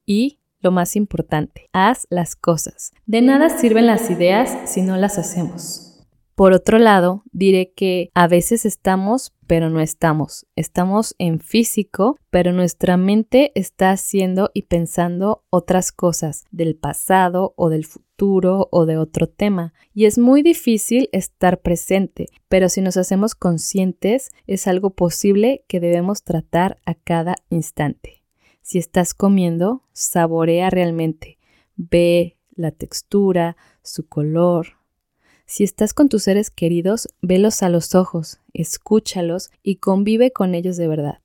Y 0.07 0.39
lo 0.61 0.71
más 0.71 0.95
importante, 0.95 1.69
haz 1.73 2.07
las 2.11 2.37
cosas. 2.37 2.93
De 3.07 3.23
nada 3.23 3.59
sirven 3.59 3.87
las 3.87 4.09
ideas 4.09 4.71
si 4.71 4.83
no 4.83 4.97
las 4.97 5.19
hacemos. 5.19 5.90
Por 6.41 6.55
otro 6.55 6.79
lado, 6.79 7.23
diré 7.33 7.75
que 7.75 8.11
a 8.15 8.27
veces 8.27 8.65
estamos, 8.65 9.35
pero 9.47 9.69
no 9.69 9.79
estamos. 9.79 10.47
Estamos 10.57 11.15
en 11.19 11.39
físico, 11.39 12.17
pero 12.31 12.55
nuestra 12.55 12.97
mente 12.97 13.53
está 13.55 13.91
haciendo 13.91 14.51
y 14.55 14.63
pensando 14.63 15.45
otras 15.51 15.93
cosas 15.93 16.45
del 16.51 16.77
pasado 16.77 17.53
o 17.59 17.69
del 17.69 17.85
futuro 17.85 18.71
o 18.73 18.87
de 18.87 18.97
otro 18.97 19.29
tema. 19.29 19.75
Y 19.93 20.07
es 20.07 20.17
muy 20.17 20.41
difícil 20.41 21.11
estar 21.13 21.61
presente, 21.61 22.31
pero 22.49 22.71
si 22.71 22.81
nos 22.81 22.97
hacemos 22.97 23.35
conscientes, 23.35 24.31
es 24.47 24.67
algo 24.67 24.95
posible 24.95 25.67
que 25.69 25.79
debemos 25.79 26.23
tratar 26.23 26.79
a 26.87 26.95
cada 26.95 27.37
instante. 27.51 28.23
Si 28.63 28.79
estás 28.79 29.13
comiendo, 29.13 29.83
saborea 29.93 30.71
realmente. 30.71 31.37
Ve 31.77 32.39
la 32.57 32.71
textura, 32.71 33.59
su 33.83 34.09
color, 34.09 34.80
si 35.51 35.65
estás 35.65 35.95
con 35.95 36.09
tus 36.09 36.23
seres 36.23 36.49
queridos, 36.49 37.09
velos 37.23 37.65
a 37.65 37.69
los 37.69 37.97
ojos, 37.97 38.39
escúchalos 38.55 39.51
y 39.65 39.77
convive 39.77 40.31
con 40.31 40.55
ellos 40.55 40.77
de 40.77 40.87
verdad. 40.87 41.19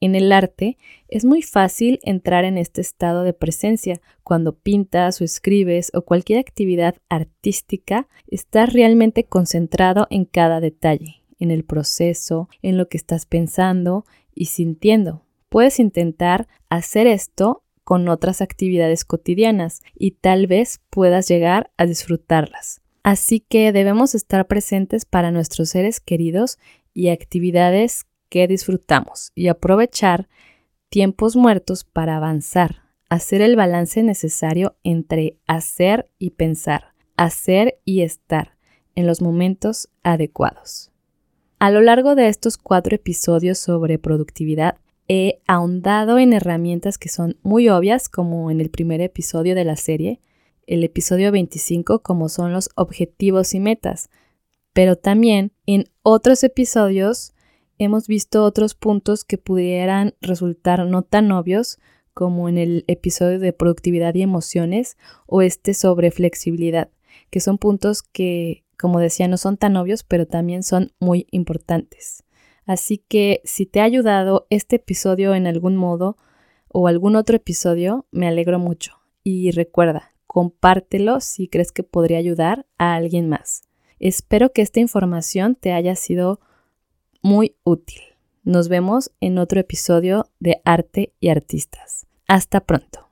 En 0.00 0.14
el 0.14 0.32
arte 0.32 0.78
es 1.08 1.26
muy 1.26 1.42
fácil 1.42 2.00
entrar 2.02 2.46
en 2.46 2.56
este 2.56 2.80
estado 2.80 3.22
de 3.22 3.34
presencia. 3.34 4.00
Cuando 4.22 4.54
pintas 4.54 5.20
o 5.20 5.24
escribes 5.24 5.90
o 5.92 6.00
cualquier 6.06 6.38
actividad 6.38 6.96
artística, 7.10 8.08
estás 8.28 8.72
realmente 8.72 9.24
concentrado 9.24 10.06
en 10.08 10.24
cada 10.24 10.60
detalle, 10.60 11.22
en 11.38 11.50
el 11.50 11.62
proceso, 11.62 12.48
en 12.62 12.78
lo 12.78 12.88
que 12.88 12.96
estás 12.96 13.26
pensando 13.26 14.06
y 14.34 14.46
sintiendo. 14.46 15.26
Puedes 15.50 15.80
intentar 15.80 16.48
hacer 16.70 17.06
esto 17.06 17.62
con 17.84 18.08
otras 18.08 18.40
actividades 18.40 19.04
cotidianas 19.04 19.82
y 19.94 20.12
tal 20.12 20.46
vez 20.46 20.80
puedas 20.88 21.28
llegar 21.28 21.70
a 21.76 21.84
disfrutarlas. 21.84 22.80
Así 23.02 23.40
que 23.40 23.72
debemos 23.72 24.14
estar 24.14 24.46
presentes 24.46 25.04
para 25.04 25.30
nuestros 25.30 25.70
seres 25.70 26.00
queridos 26.00 26.58
y 26.92 27.08
actividades 27.08 28.06
que 28.28 28.46
disfrutamos 28.46 29.32
y 29.34 29.48
aprovechar 29.48 30.28
tiempos 30.88 31.36
muertos 31.36 31.84
para 31.84 32.16
avanzar, 32.16 32.82
hacer 33.08 33.42
el 33.42 33.56
balance 33.56 34.02
necesario 34.02 34.76
entre 34.84 35.38
hacer 35.46 36.10
y 36.18 36.30
pensar, 36.30 36.94
hacer 37.16 37.78
y 37.84 38.02
estar 38.02 38.56
en 38.94 39.06
los 39.06 39.22
momentos 39.22 39.88
adecuados. 40.02 40.90
A 41.58 41.70
lo 41.70 41.80
largo 41.80 42.14
de 42.14 42.28
estos 42.28 42.56
cuatro 42.56 42.96
episodios 42.96 43.58
sobre 43.58 43.98
productividad, 43.98 44.76
he 45.08 45.40
ahondado 45.46 46.18
en 46.18 46.32
herramientas 46.32 46.98
que 46.98 47.08
son 47.08 47.36
muy 47.42 47.68
obvias, 47.68 48.08
como 48.08 48.50
en 48.50 48.60
el 48.60 48.70
primer 48.70 49.00
episodio 49.00 49.54
de 49.54 49.64
la 49.64 49.76
serie, 49.76 50.20
el 50.70 50.84
episodio 50.84 51.32
25 51.32 52.00
como 52.00 52.28
son 52.28 52.52
los 52.52 52.70
objetivos 52.76 53.54
y 53.54 53.60
metas, 53.60 54.08
pero 54.72 54.94
también 54.94 55.52
en 55.66 55.86
otros 56.02 56.44
episodios 56.44 57.32
hemos 57.78 58.06
visto 58.06 58.44
otros 58.44 58.74
puntos 58.74 59.24
que 59.24 59.36
pudieran 59.36 60.14
resultar 60.20 60.86
no 60.86 61.02
tan 61.02 61.32
obvios 61.32 61.80
como 62.14 62.48
en 62.48 62.56
el 62.56 62.84
episodio 62.86 63.40
de 63.40 63.52
productividad 63.52 64.14
y 64.14 64.22
emociones 64.22 64.96
o 65.26 65.42
este 65.42 65.74
sobre 65.74 66.12
flexibilidad, 66.12 66.88
que 67.30 67.40
son 67.40 67.58
puntos 67.58 68.02
que, 68.04 68.64
como 68.78 69.00
decía, 69.00 69.26
no 69.26 69.38
son 69.38 69.56
tan 69.56 69.76
obvios, 69.76 70.04
pero 70.04 70.26
también 70.26 70.62
son 70.62 70.92
muy 71.00 71.26
importantes. 71.32 72.22
Así 72.64 72.98
que 72.98 73.40
si 73.44 73.66
te 73.66 73.80
ha 73.80 73.84
ayudado 73.84 74.46
este 74.50 74.76
episodio 74.76 75.34
en 75.34 75.48
algún 75.48 75.74
modo 75.74 76.16
o 76.68 76.86
algún 76.86 77.16
otro 77.16 77.34
episodio, 77.34 78.06
me 78.12 78.28
alegro 78.28 78.60
mucho. 78.60 79.00
Y 79.24 79.50
recuerda, 79.50 80.12
compártelo 80.32 81.20
si 81.20 81.48
crees 81.48 81.72
que 81.72 81.82
podría 81.82 82.18
ayudar 82.18 82.64
a 82.78 82.94
alguien 82.94 83.28
más. 83.28 83.62
Espero 83.98 84.52
que 84.52 84.62
esta 84.62 84.78
información 84.78 85.56
te 85.56 85.72
haya 85.72 85.96
sido 85.96 86.38
muy 87.20 87.56
útil. 87.64 88.00
Nos 88.44 88.68
vemos 88.68 89.10
en 89.18 89.38
otro 89.38 89.58
episodio 89.58 90.30
de 90.38 90.60
Arte 90.64 91.12
y 91.18 91.30
Artistas. 91.30 92.06
Hasta 92.28 92.60
pronto. 92.60 93.08